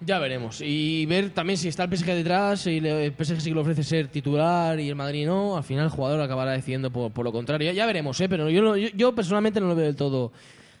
Ya 0.00 0.18
veremos. 0.18 0.60
Y 0.60 1.06
ver 1.06 1.30
también 1.30 1.56
si 1.56 1.68
está 1.68 1.84
el 1.84 1.96
PSG 1.96 2.06
detrás, 2.06 2.60
si 2.60 2.78
el 2.78 3.12
PSG 3.12 3.40
sí 3.40 3.50
que 3.50 3.54
le 3.54 3.60
ofrece 3.60 3.82
ser 3.82 4.08
titular 4.08 4.78
y 4.78 4.88
el 4.88 4.94
Madrid 4.94 5.26
no. 5.26 5.56
Al 5.56 5.64
final 5.64 5.84
el 5.84 5.90
jugador 5.90 6.20
acabará 6.20 6.52
decidiendo 6.52 6.90
por, 6.90 7.10
por 7.10 7.24
lo 7.24 7.32
contrario. 7.32 7.66
Ya, 7.66 7.72
ya 7.72 7.86
veremos, 7.86 8.20
¿eh? 8.20 8.28
Pero 8.28 8.48
yo, 8.48 8.76
yo, 8.76 8.88
yo 8.94 9.14
personalmente 9.14 9.60
no 9.60 9.66
lo 9.66 9.74
veo 9.74 9.86
del 9.86 9.96
todo, 9.96 10.32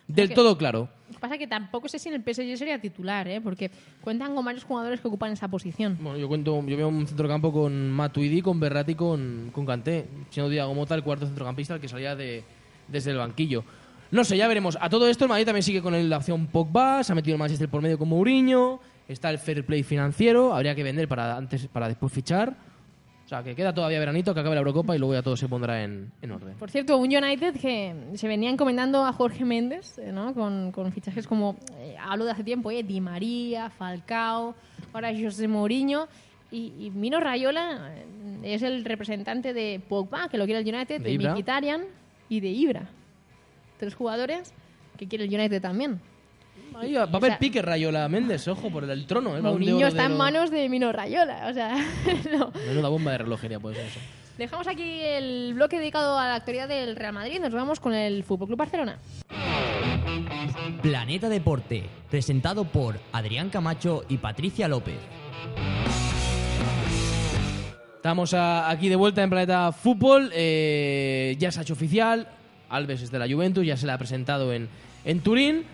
del 0.06 0.32
todo 0.32 0.56
claro. 0.56 0.88
Pasa 1.20 1.36
que 1.36 1.46
tampoco 1.46 1.88
sé 1.88 1.98
si 1.98 2.08
en 2.08 2.14
el 2.14 2.22
PSG 2.22 2.56
sería 2.56 2.80
titular, 2.80 3.26
¿eh? 3.26 3.40
porque 3.40 3.70
cuentan 4.00 4.34
con 4.34 4.44
varios 4.44 4.62
jugadores 4.62 5.00
que 5.00 5.08
ocupan 5.08 5.32
esa 5.32 5.48
posición. 5.48 5.98
Bueno, 6.00 6.16
yo 6.16 6.28
cuento, 6.28 6.64
yo 6.64 6.76
veo 6.76 6.88
un 6.88 7.06
centrocampo 7.06 7.52
con 7.52 7.90
Matuidi, 7.90 8.40
con 8.40 8.60
Berratti, 8.60 8.94
con, 8.94 9.50
con 9.52 9.66
Kanté. 9.66 10.06
Siendo 10.30 10.48
Diago 10.48 10.72
Mota 10.74 10.94
el 10.94 11.02
cuarto 11.02 11.26
centrocampista, 11.26 11.74
el 11.74 11.80
que 11.80 11.88
salía 11.88 12.14
de, 12.14 12.44
desde 12.86 13.10
el 13.10 13.18
banquillo. 13.18 13.64
No 14.10 14.24
sé, 14.24 14.36
ya 14.36 14.48
veremos. 14.48 14.78
A 14.80 14.88
todo 14.88 15.08
esto 15.08 15.24
el 15.24 15.28
Madrid 15.28 15.44
también 15.44 15.62
sigue 15.62 15.82
con 15.82 16.08
la 16.08 16.16
opción 16.16 16.46
Pogba, 16.46 17.02
se 17.04 17.12
ha 17.12 17.14
metido 17.14 17.34
el 17.34 17.38
Manchester 17.38 17.68
por 17.68 17.82
medio 17.82 17.98
con 17.98 18.08
Mourinho, 18.08 18.80
está 19.08 19.30
el 19.30 19.38
fair 19.38 19.64
play 19.64 19.82
financiero, 19.82 20.54
habría 20.54 20.74
que 20.74 20.82
vender 20.82 21.08
para 21.08 21.36
antes 21.36 21.66
para 21.68 21.88
después 21.88 22.12
fichar. 22.12 22.56
O 23.24 23.28
sea, 23.28 23.42
que 23.42 23.54
queda 23.54 23.74
todavía 23.74 23.98
veranito, 23.98 24.32
que 24.32 24.40
acabe 24.40 24.54
la 24.54 24.60
Eurocopa 24.60 24.96
y 24.96 24.98
luego 24.98 25.12
ya 25.12 25.22
todo 25.22 25.36
se 25.36 25.48
pondrá 25.48 25.84
en, 25.84 26.10
en 26.22 26.30
orden. 26.30 26.54
Por 26.56 26.70
cierto, 26.70 26.96
un 26.96 27.14
United 27.14 27.60
que 27.60 27.94
se 28.14 28.26
venía 28.26 28.48
encomendando 28.48 29.04
a 29.04 29.12
Jorge 29.12 29.44
Méndez, 29.44 29.98
eh, 29.98 30.12
¿no? 30.12 30.32
con, 30.32 30.72
con 30.72 30.90
fichajes 30.92 31.26
como, 31.26 31.58
eh, 31.76 31.94
hablo 32.00 32.24
de 32.24 32.30
hace 32.30 32.42
tiempo, 32.42 32.70
eh, 32.70 32.82
Di 32.82 33.02
María, 33.02 33.68
Falcao, 33.68 34.54
ahora 34.94 35.10
José 35.14 35.46
Mourinho. 35.46 36.08
Y, 36.50 36.72
y 36.78 36.90
Mino 36.90 37.20
Rayola 37.20 37.92
eh, 37.94 38.54
es 38.54 38.62
el 38.62 38.82
representante 38.86 39.52
de 39.52 39.82
Pogba, 39.86 40.30
que 40.30 40.38
lo 40.38 40.46
quiere 40.46 40.60
el 40.60 40.74
United, 40.74 41.02
De 41.02 41.18
de. 41.18 41.28
Mkhitaryan 41.28 41.82
y 42.30 42.40
de 42.40 42.48
Ibra. 42.48 42.88
Tres 43.76 43.94
jugadores 43.94 44.54
que 44.96 45.06
quiere 45.06 45.24
el 45.24 45.34
United 45.34 45.60
también. 45.60 46.00
Ahí 46.80 46.92
va 46.94 47.06
va 47.06 47.10
a 47.12 47.14
O 47.14 47.16
haber 47.18 47.30
sea- 47.32 47.38
pique 47.38 47.60
Rayola 47.62 48.08
Méndez, 48.08 48.46
ojo, 48.48 48.70
por 48.70 48.84
el, 48.84 49.06
trono. 49.06 49.36
¿eh? 49.36 49.42
Mourinho 49.42 49.76
oro 49.78 49.86
está 49.88 50.04
en 50.06 50.16
manos 50.16 50.50
de 50.50 50.68
Mino 50.68 50.92
Rayola. 50.92 51.46
O 51.50 51.52
sea, 51.54 51.74
no. 52.32 52.52
Menuda 52.66 52.88
bomba 52.88 53.12
de 53.12 53.18
relojería 53.18 53.58
puede 53.60 53.76
ser 53.76 53.86
eso. 53.86 54.00
Dejamos 54.38 54.68
aquí 54.68 55.00
el 55.02 55.52
bloque 55.54 55.78
dedicado 55.80 56.16
a 56.16 56.28
la 56.28 56.34
actualidad 56.36 56.68
del 56.68 56.94
Real 56.94 57.12
Madrid. 57.12 57.40
Nos 57.40 57.52
vamos 57.52 57.80
con 57.80 57.92
el 57.94 58.22
Fútbol 58.22 58.46
Club 58.48 58.58
Barcelona. 58.58 58.98
Planeta 60.80 61.28
Deporte, 61.28 61.84
presentado 62.08 62.64
por 62.64 63.00
Adrián 63.12 63.50
Camacho 63.50 64.04
y 64.08 64.18
Patricia 64.18 64.68
López. 64.68 64.98
Estamos 67.96 68.32
a- 68.32 68.70
aquí 68.70 68.88
de 68.88 68.96
vuelta 68.96 69.22
en 69.22 69.30
Planeta 69.30 69.72
Fútbol. 69.72 70.30
eh, 70.32 71.34
ya 71.38 71.50
se 71.50 71.58
ha 71.58 71.62
hecho 71.62 71.72
oficial. 71.72 72.28
Alves 72.70 73.02
es 73.02 73.10
de 73.10 73.18
la 73.18 73.26
Juventus, 73.28 73.66
ya 73.66 73.76
se 73.76 73.86
le 73.86 73.92
ha 73.92 73.98
presentado 73.98 74.52
en, 74.52 74.68
en 75.04 75.20
Turín. 75.20 75.64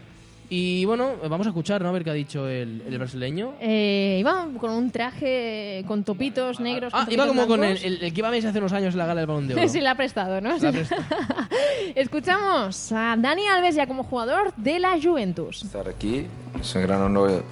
Y 0.50 0.84
bueno, 0.84 1.12
vamos 1.28 1.46
a 1.46 1.50
escuchar, 1.50 1.80
¿no? 1.82 1.88
A 1.88 1.92
ver 1.92 2.04
qué 2.04 2.10
ha 2.10 2.14
dicho 2.14 2.46
el, 2.46 2.82
el 2.86 2.98
brasileño. 2.98 3.54
Eh, 3.60 4.18
iba 4.20 4.46
con 4.60 4.70
un 4.72 4.90
traje 4.90 5.84
con 5.88 6.04
topitos 6.04 6.60
negros. 6.60 6.92
Ah, 6.94 7.04
con 7.06 7.14
iba 7.14 7.26
como 7.26 7.46
con 7.46 7.64
el, 7.64 7.70
blancos. 7.78 7.84
el- 7.84 8.02
el 8.04 8.12
que 8.12 8.20
iba 8.20 8.28
a 8.28 8.30
Messi 8.30 8.46
hace 8.48 8.58
unos 8.58 8.72
años 8.72 8.92
en 8.94 8.98
la 8.98 9.06
gala 9.06 9.20
del 9.22 9.26
Balón 9.26 9.48
de 9.48 9.54
Oro. 9.54 9.68
Sí, 9.68 9.80
le 9.80 9.88
ha 9.88 9.94
prestado, 9.96 10.40
¿no? 10.40 10.56
Le 10.58 10.68
ha 10.68 10.72
prestado. 10.72 11.02
Escuchamos 11.94 12.92
a 12.92 13.16
Dani 13.18 13.46
Alves 13.46 13.74
ya 13.74 13.86
como 13.86 14.04
jugador 14.04 14.52
de 14.56 14.78
la 14.78 15.00
Juventus. 15.02 15.62
estar 15.64 15.88
aquí. 15.88 16.26
Es 16.60 16.74
un 16.74 16.82
gran 16.82 17.00
honor 17.02 17.42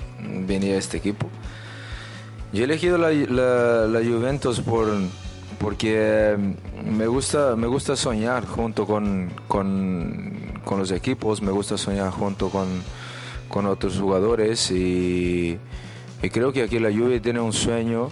venir 0.47 0.75
a 0.75 0.79
este 0.79 0.99
equipo. 0.99 1.29
Yo 2.53 2.61
he 2.61 2.65
elegido 2.65 2.99
la, 2.99 3.11
la- 3.11 3.87
la 3.87 3.99
Juventus 4.01 4.61
por, 4.61 4.87
porque 5.59 6.37
me 6.85 7.07
gusta, 7.07 7.57
me 7.57 7.67
gusta 7.67 7.97
soñar 7.97 8.47
junto 8.47 8.87
con, 8.87 9.33
con, 9.49 10.52
con 10.65 10.79
los 10.79 10.91
equipos, 10.91 11.43
me 11.43 11.51
gusta 11.53 11.77
soñar 11.79 12.11
junto 12.11 12.49
con, 12.51 12.69
con 13.49 13.67
otros 13.67 13.99
jugadores 13.99 14.71
y, 14.71 15.59
creo 16.33 16.53
que 16.53 16.63
aquí 16.63 16.79
la 16.79 16.91
Juve 16.91 17.21
tiene 17.21 17.41
un 17.41 17.53
sueño 17.53 18.09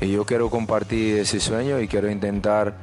y 0.00 0.10
yo 0.12 0.24
quiero 0.26 0.50
compartir 0.50 1.18
ese 1.18 1.40
sueño 1.40 1.80
y 1.80 1.88
quiero 1.88 2.10
intentar 2.10 2.76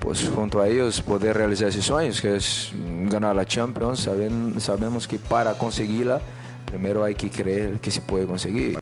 pues 0.00 0.28
junto 0.34 0.60
a 0.60 0.68
ellos 0.68 1.00
poder 1.00 1.36
realizar 1.36 1.68
ese 1.68 1.80
sueño 1.82 2.12
que 2.20 2.36
es 2.36 2.72
ganar 3.10 3.34
la 3.36 3.46
Champions. 3.46 4.00
Saben- 4.06 4.60
sabemos 4.60 5.06
que 5.08 5.18
para 5.18 5.56
conseguirla 5.56 6.20
primero 6.66 7.04
hay 7.04 7.14
que 7.14 7.30
creer 7.30 7.78
que 7.80 7.90
se 7.90 8.00
puede 8.00 8.26
conseguir 8.26 8.78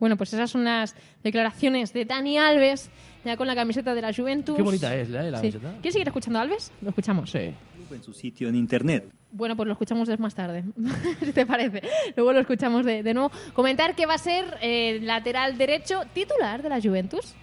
Bueno, 0.00 0.16
pues 0.16 0.32
esas 0.32 0.50
son 0.50 0.64
las 0.64 0.94
declaraciones 1.24 1.92
de 1.92 2.04
Dani 2.04 2.38
Alves, 2.38 2.90
ya 3.24 3.36
con 3.36 3.46
la 3.46 3.54
camiseta 3.54 3.94
de 3.94 4.02
la 4.02 4.12
Juventus. 4.14 4.56
Qué 4.56 4.62
bonita 4.62 4.94
es 4.94 5.08
¿eh? 5.08 5.12
la 5.12 5.24
Sí. 5.40 5.50
camiseta. 5.50 5.72
¿Quieres 5.72 5.92
seguir 5.94 6.08
escuchando 6.08 6.38
a 6.38 6.42
Alves? 6.42 6.72
Lo 6.82 6.90
escuchamos. 6.90 7.30
Sí. 7.30 7.52
en 7.90 8.02
su 8.02 8.12
sitio 8.12 8.48
en 8.48 8.54
internet. 8.54 9.10
Bueno, 9.32 9.56
pues 9.56 9.66
lo 9.66 9.72
escuchamos 9.72 10.08
más 10.18 10.34
tarde, 10.34 10.64
si 11.24 11.32
te 11.32 11.44
parece. 11.46 11.82
Luego 12.16 12.32
lo 12.32 12.40
escuchamos 12.40 12.84
de, 12.84 13.02
de 13.02 13.14
nuevo. 13.14 13.30
Comentar 13.54 13.94
que 13.94 14.06
va 14.06 14.14
a 14.14 14.18
ser 14.18 14.44
eh, 14.62 15.00
lateral 15.02 15.56
derecho 15.58 16.02
titular 16.14 16.62
de 16.62 16.68
la 16.68 16.80
Juventus. 16.80 17.34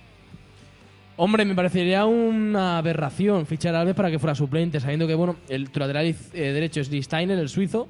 Hombre, 1.18 1.46
me 1.46 1.56
parecería 1.56 2.06
una 2.06 2.78
aberración 2.78 3.46
fichar 3.46 3.74
a 3.76 3.82
Alves 3.82 3.96
para 3.96 4.12
que 4.12 4.20
fuera 4.20 4.36
suplente, 4.36 4.80
sabiendo 4.80 5.08
que, 5.08 5.15
bueno, 5.15 5.38
el 5.48 5.70
tu 5.70 5.80
lateral 5.80 6.06
eh, 6.08 6.15
derecho 6.34 6.82
es 6.82 6.89
Di 6.89 7.02
Steiner, 7.02 7.39
el 7.39 7.48
suizo, 7.50 7.88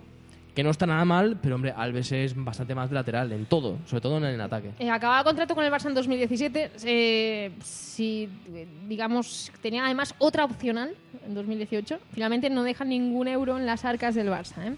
que 0.55 0.63
no 0.63 0.69
está 0.71 0.85
nada 0.87 1.03
mal, 1.05 1.37
pero, 1.41 1.55
hombre, 1.55 1.73
Alves 1.75 2.11
es 2.13 2.33
bastante 2.35 2.73
más 2.73 2.89
lateral 2.91 3.31
en 3.33 3.45
todo, 3.45 3.77
sobre 3.85 4.01
todo 4.01 4.17
en 4.17 4.23
el 4.23 4.39
ataque. 4.41 4.71
Eh, 4.79 4.89
acababa 4.89 5.23
contrato 5.23 5.53
con 5.53 5.65
el 5.65 5.71
Barça 5.71 5.87
en 5.87 5.93
2017. 5.93 6.71
eh, 6.85 7.51
si, 7.61 8.29
eh, 8.53 8.65
digamos, 8.87 9.51
tenía 9.61 9.85
además 9.85 10.15
otra 10.17 10.45
opcional 10.45 10.95
en 11.27 11.33
2018. 11.35 11.99
Finalmente 12.13 12.49
no 12.49 12.63
deja 12.63 12.85
ningún 12.85 13.27
euro 13.27 13.57
en 13.57 13.65
las 13.65 13.83
arcas 13.85 14.15
del 14.15 14.29
Barça. 14.29 14.65
¿eh? 14.65 14.75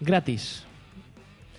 Gratis. 0.00 0.64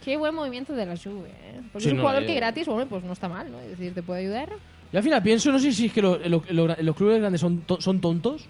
Qué 0.03 0.15
buen 0.17 0.35
movimiento 0.35 0.73
de 0.73 0.85
la 0.85 0.95
Juve. 0.97 1.29
¿eh? 1.29 1.61
Porque 1.71 1.83
Sí, 1.83 1.87
es 1.87 1.91
un 1.93 1.97
no, 1.97 2.03
jugador 2.03 2.25
que 2.25 2.35
gratis, 2.35 2.67
hombre, 2.67 2.85
pues 2.85 3.03
no 3.03 3.13
está 3.13 3.27
mal, 3.27 3.51
¿no? 3.51 3.59
Es 3.59 3.71
decir, 3.71 3.93
te 3.93 4.03
puede 4.03 4.21
ayudar. 4.21 4.49
Y 4.91 4.95
al 4.97 5.03
final 5.03 5.21
pienso, 5.21 5.51
no 5.51 5.59
sé 5.59 5.71
si 5.73 5.87
es 5.87 5.93
que 5.93 6.01
lo- 6.01 6.17
lo- 6.17 6.43
lo- 6.49 6.75
los 6.81 6.95
clubes 6.95 7.19
grandes 7.19 7.41
son, 7.41 7.59
to- 7.61 7.81
son 7.81 7.99
tontos 7.99 8.45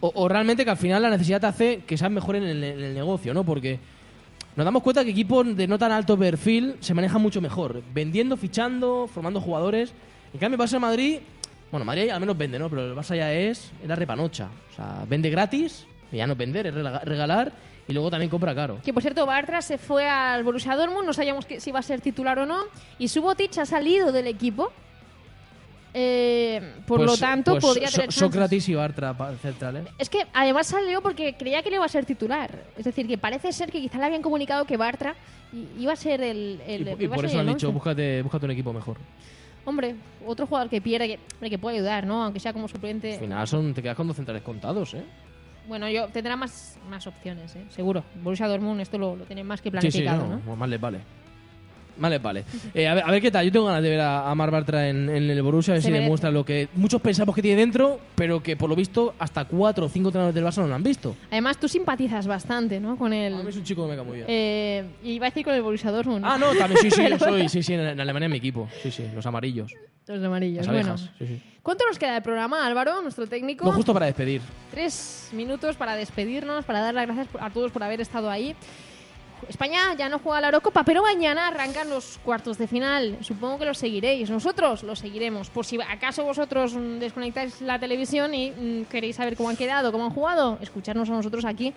o, 0.00 0.12
o 0.14 0.28
realmente 0.28 0.64
que 0.64 0.70
al 0.70 0.76
final 0.76 1.02
la 1.02 1.10
necesidad 1.10 1.40
te 1.40 1.46
hace 1.46 1.78
que 1.86 1.96
sean 1.98 2.14
mejor 2.14 2.36
en 2.36 2.44
el, 2.44 2.62
en 2.62 2.80
el 2.80 2.94
negocio, 2.94 3.34
¿no? 3.34 3.42
Porque 3.42 3.80
nos 4.56 4.64
damos 4.64 4.82
cuenta 4.82 5.04
que 5.04 5.10
equipos 5.10 5.56
de 5.56 5.66
no 5.66 5.78
tan 5.78 5.92
alto 5.92 6.18
perfil 6.18 6.76
se 6.80 6.94
manejan 6.94 7.22
mucho 7.22 7.40
mejor, 7.40 7.82
vendiendo, 7.92 8.36
fichando, 8.36 9.08
formando 9.12 9.40
jugadores. 9.40 9.92
En 10.32 10.40
cambio, 10.40 10.58
Barça 10.58 10.78
Madrid, 10.78 11.20
bueno, 11.70 11.84
Madrid 11.84 12.10
al 12.10 12.20
menos 12.20 12.36
vende, 12.36 12.58
¿no? 12.58 12.68
Pero 12.68 12.86
el 12.86 12.94
Barça 12.94 13.16
ya 13.16 13.32
es, 13.32 13.72
es 13.82 13.88
la 13.88 13.96
repanocha. 13.96 14.48
O 14.72 14.76
sea, 14.76 15.04
vende 15.08 15.30
gratis, 15.30 15.86
y 16.10 16.18
ya 16.18 16.26
no 16.26 16.32
es 16.32 16.38
vender, 16.38 16.66
es 16.66 16.74
regalar 16.74 17.52
y 17.88 17.92
luego 17.92 18.10
también 18.10 18.30
compra 18.30 18.54
caro. 18.54 18.78
Que 18.84 18.92
por 18.92 19.02
cierto, 19.02 19.26
Bartra 19.26 19.62
se 19.62 19.78
fue 19.78 20.08
al 20.08 20.44
Borussia 20.44 20.76
Dortmund, 20.76 21.06
no 21.06 21.12
sabíamos 21.12 21.46
que, 21.46 21.60
si 21.60 21.70
iba 21.70 21.80
a 21.80 21.82
ser 21.82 22.00
titular 22.00 22.38
o 22.38 22.46
no. 22.46 22.64
Y 22.98 23.08
Subotic 23.08 23.58
ha 23.58 23.66
salido 23.66 24.12
del 24.12 24.26
equipo. 24.26 24.72
Eh, 25.94 26.60
por 26.86 26.98
Pues- 26.98 27.10
lo 27.10 27.16
tanto, 27.18 27.52
pues 27.52 27.64
podría 27.64 27.88
tener. 27.90 28.12
Sócrates 28.12 28.68
y 28.68 28.74
Bartra 28.74 29.16
pa- 29.16 29.34
centrales. 29.36 29.84
Es 29.98 30.08
que 30.08 30.26
además 30.32 30.66
salió 30.68 31.02
porque 31.02 31.34
creía 31.36 31.62
que 31.62 31.68
le 31.70 31.76
iba 31.76 31.84
a 31.84 31.88
ser 31.88 32.06
titular. 32.06 32.50
Es 32.78 32.84
decir, 32.84 33.06
que 33.06 33.18
parece 33.18 33.52
ser 33.52 33.70
que 33.70 33.80
quizá 33.80 33.98
le 33.98 34.06
habían 34.06 34.22
comunicado 34.22 34.64
que 34.64 34.76
Bartra 34.76 35.14
iba 35.78 35.92
a 35.92 35.96
ser 35.96 36.22
el. 36.22 36.60
el- 36.66 36.96
Y, 36.98 37.08
por 37.08 37.24
eso 37.24 37.38
han 37.38 37.46
dicho, 37.46 37.70
búscate, 37.72 38.22
búscate 38.22 38.46
un 38.46 38.50
equipo 38.52 38.72
mejor. 38.72 38.96
Hombre, 39.64 39.94
otro 40.26 40.46
jugador 40.46 40.68
que 40.70 40.80
pierde, 40.80 41.18
que, 41.40 41.50
que 41.50 41.58
puede 41.58 41.76
ayudar, 41.76 42.04
¿no? 42.06 42.24
Aunque 42.24 42.40
sea 42.40 42.52
como 42.52 42.66
suplente. 42.68 43.12
Al 43.14 43.20
final 43.20 43.46
son, 43.46 43.74
te 43.74 43.82
quedas 43.82 43.96
con 43.96 44.08
dos 44.08 44.16
centrales 44.16 44.42
contados, 44.42 44.94
¿eh? 44.94 45.04
Bueno, 45.68 45.88
yo 45.88 46.08
tendrá 46.08 46.34
más, 46.34 46.76
más 46.90 47.06
opciones, 47.06 47.54
¿eh? 47.54 47.64
Seguro. 47.68 48.02
Borussia 48.22 48.48
Dortmund 48.48 48.80
esto 48.80 48.98
lo, 48.98 49.14
lo 49.14 49.24
tiene 49.24 49.44
más 49.44 49.60
que 49.60 49.70
Sí, 49.70 49.76
sí, 49.76 49.80
planificado, 50.02 50.26
no, 50.26 50.34
¿no? 50.36 50.40
pues 50.40 50.58
más 50.58 50.68
les 50.68 50.80
vale. 50.80 50.98
Les 52.00 52.22
vale. 52.22 52.44
Eh, 52.74 52.88
a, 52.88 52.94
ver, 52.94 53.04
a 53.06 53.10
ver 53.10 53.22
qué 53.22 53.30
tal. 53.30 53.44
Yo 53.44 53.52
tengo 53.52 53.66
ganas 53.66 53.82
de 53.82 53.90
ver 53.90 54.00
a, 54.00 54.30
a 54.30 54.34
Mar 54.34 54.50
Bartra 54.50 54.88
en, 54.88 55.08
en 55.08 55.30
el 55.30 55.42
Borussia, 55.42 55.72
a 55.72 55.74
ver 55.74 55.82
si 55.82 55.88
merece. 55.88 56.02
demuestra 56.04 56.30
lo 56.30 56.44
que 56.44 56.68
muchos 56.74 57.00
pensamos 57.00 57.34
que 57.34 57.42
tiene 57.42 57.60
dentro, 57.60 58.00
pero 58.14 58.42
que 58.42 58.56
por 58.56 58.68
lo 58.68 58.76
visto 58.76 59.14
hasta 59.18 59.44
cuatro 59.44 59.86
o 59.86 59.88
cinco 59.88 60.08
entrenadores 60.08 60.34
del 60.34 60.44
Barça 60.44 60.62
no 60.62 60.68
lo 60.68 60.74
han 60.74 60.82
visto. 60.82 61.14
Además, 61.30 61.58
tú 61.58 61.68
simpatizas 61.68 62.26
bastante, 62.26 62.80
¿no? 62.80 62.96
Con 62.96 63.12
el. 63.12 63.34
A 63.34 63.42
mí 63.42 63.48
es 63.48 63.56
un 63.56 63.64
chico 63.64 63.84
que 63.84 63.90
me 63.90 63.96
cae 63.96 64.04
muy 64.04 64.16
bien. 64.16 64.26
Eh, 64.28 64.84
iba 65.04 65.26
a 65.26 65.30
decir 65.30 65.44
con 65.44 65.54
el 65.54 65.62
Borussia 65.62 65.90
Dortmund. 65.90 66.24
Ah, 66.26 66.38
no, 66.38 66.54
también 66.54 66.80
sí, 66.80 66.90
sí, 66.90 67.02
lo 67.08 67.18
soy. 67.18 67.48
Sí, 67.48 67.62
sí, 67.62 67.74
en, 67.74 68.00
Alemania 68.00 68.26
es 68.26 68.30
mi 68.30 68.38
equipo. 68.38 68.68
Sí, 68.82 68.90
sí, 68.90 69.04
los 69.14 69.24
amarillos. 69.26 69.72
Los 70.06 70.24
amarillos. 70.24 70.66
Las 70.66 70.74
Bueno, 70.74 70.90
abejas. 70.90 71.10
Sí, 71.18 71.26
sí. 71.26 71.42
¿cuánto 71.62 71.84
nos 71.86 71.98
queda 71.98 72.14
de 72.14 72.20
programa, 72.22 72.66
Álvaro, 72.66 73.02
nuestro 73.02 73.26
técnico? 73.28 73.64
No, 73.64 73.72
justo 73.72 73.92
para 73.92 74.06
despedir. 74.06 74.40
Tres 74.72 75.28
minutos 75.32 75.76
para 75.76 75.94
despedirnos, 75.94 76.64
para 76.64 76.80
dar 76.80 76.94
las 76.94 77.06
gracias 77.06 77.28
a 77.38 77.50
todos 77.50 77.70
por 77.70 77.82
haber 77.84 78.00
estado 78.00 78.28
ahí. 78.30 78.56
España 79.48 79.94
ya 79.96 80.08
no 80.08 80.18
juega 80.18 80.40
la 80.40 80.48
Eurocopa, 80.48 80.84
pero 80.84 81.02
mañana 81.02 81.48
arrancan 81.48 81.88
los 81.88 82.18
cuartos 82.24 82.58
de 82.58 82.66
final. 82.66 83.18
Supongo 83.20 83.58
que 83.58 83.64
los 83.64 83.78
seguiréis. 83.78 84.30
Nosotros 84.30 84.82
los 84.82 84.98
seguiremos. 84.98 85.50
Por 85.50 85.64
si 85.64 85.80
acaso 85.80 86.24
vosotros 86.24 86.74
desconectáis 87.00 87.60
la 87.60 87.78
televisión 87.78 88.34
y 88.34 88.50
mm, 88.50 88.84
queréis 88.84 89.16
saber 89.16 89.36
cómo 89.36 89.48
han 89.48 89.56
quedado, 89.56 89.92
cómo 89.92 90.04
han 90.04 90.10
jugado, 90.10 90.58
escucharnos 90.60 91.08
a 91.10 91.12
nosotros 91.12 91.44
aquí. 91.44 91.72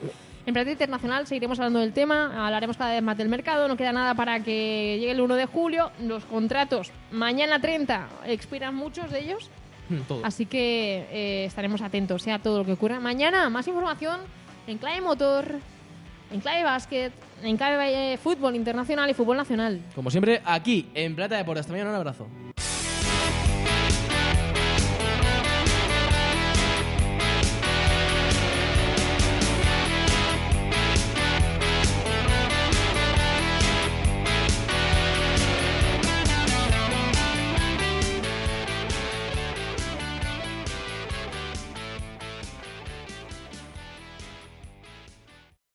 En 0.46 0.54
Planeta 0.54 0.72
Internacional 0.72 1.26
seguiremos 1.26 1.58
hablando 1.60 1.80
del 1.80 1.92
tema, 1.92 2.46
hablaremos 2.46 2.78
cada 2.78 2.92
vez 2.92 3.02
más 3.02 3.18
del 3.18 3.30
mercado. 3.30 3.68
No 3.68 3.76
queda 3.78 3.92
nada 3.92 4.14
para 4.14 4.42
que 4.42 4.98
llegue 5.00 5.12
el 5.12 5.22
1 5.22 5.36
de 5.36 5.46
julio. 5.46 5.92
Los 6.02 6.26
contratos, 6.26 6.92
mañana 7.12 7.60
30, 7.60 8.08
expiran 8.28 8.76
muchos 8.76 9.12
de 9.12 9.20
ellos. 9.20 9.50
Mm, 9.90 10.00
Todo. 10.08 10.26
Así 10.26 10.46
que 10.46 11.08
eh, 11.12 11.46
estaremos 11.46 11.82
atentos 11.82 12.22
sea, 12.24 12.36
a 12.36 12.40
todo 12.40 12.60
lo 12.60 12.66
que 12.66 12.74
ocurra. 12.74 13.00
Mañana 13.00 13.50
más 13.50 13.68
información 13.68 14.20
en 14.68 14.78
clave 14.78 15.02
motor, 15.02 15.60
en 16.32 16.40
clave 16.40 16.64
básquet, 16.64 17.14
en 17.44 17.58
clave 17.58 18.14
eh, 18.14 18.18
fútbol 18.18 18.56
internacional 18.56 19.10
y 19.10 19.14
fútbol 19.14 19.38
nacional. 19.38 19.82
Como 19.94 20.10
siempre, 20.10 20.42
aquí 20.46 20.90
en 20.94 21.16
Plata 21.16 21.38
Deportes. 21.38 21.68
Mañana, 21.70 21.90
un 21.92 21.96
abrazo. 21.96 22.28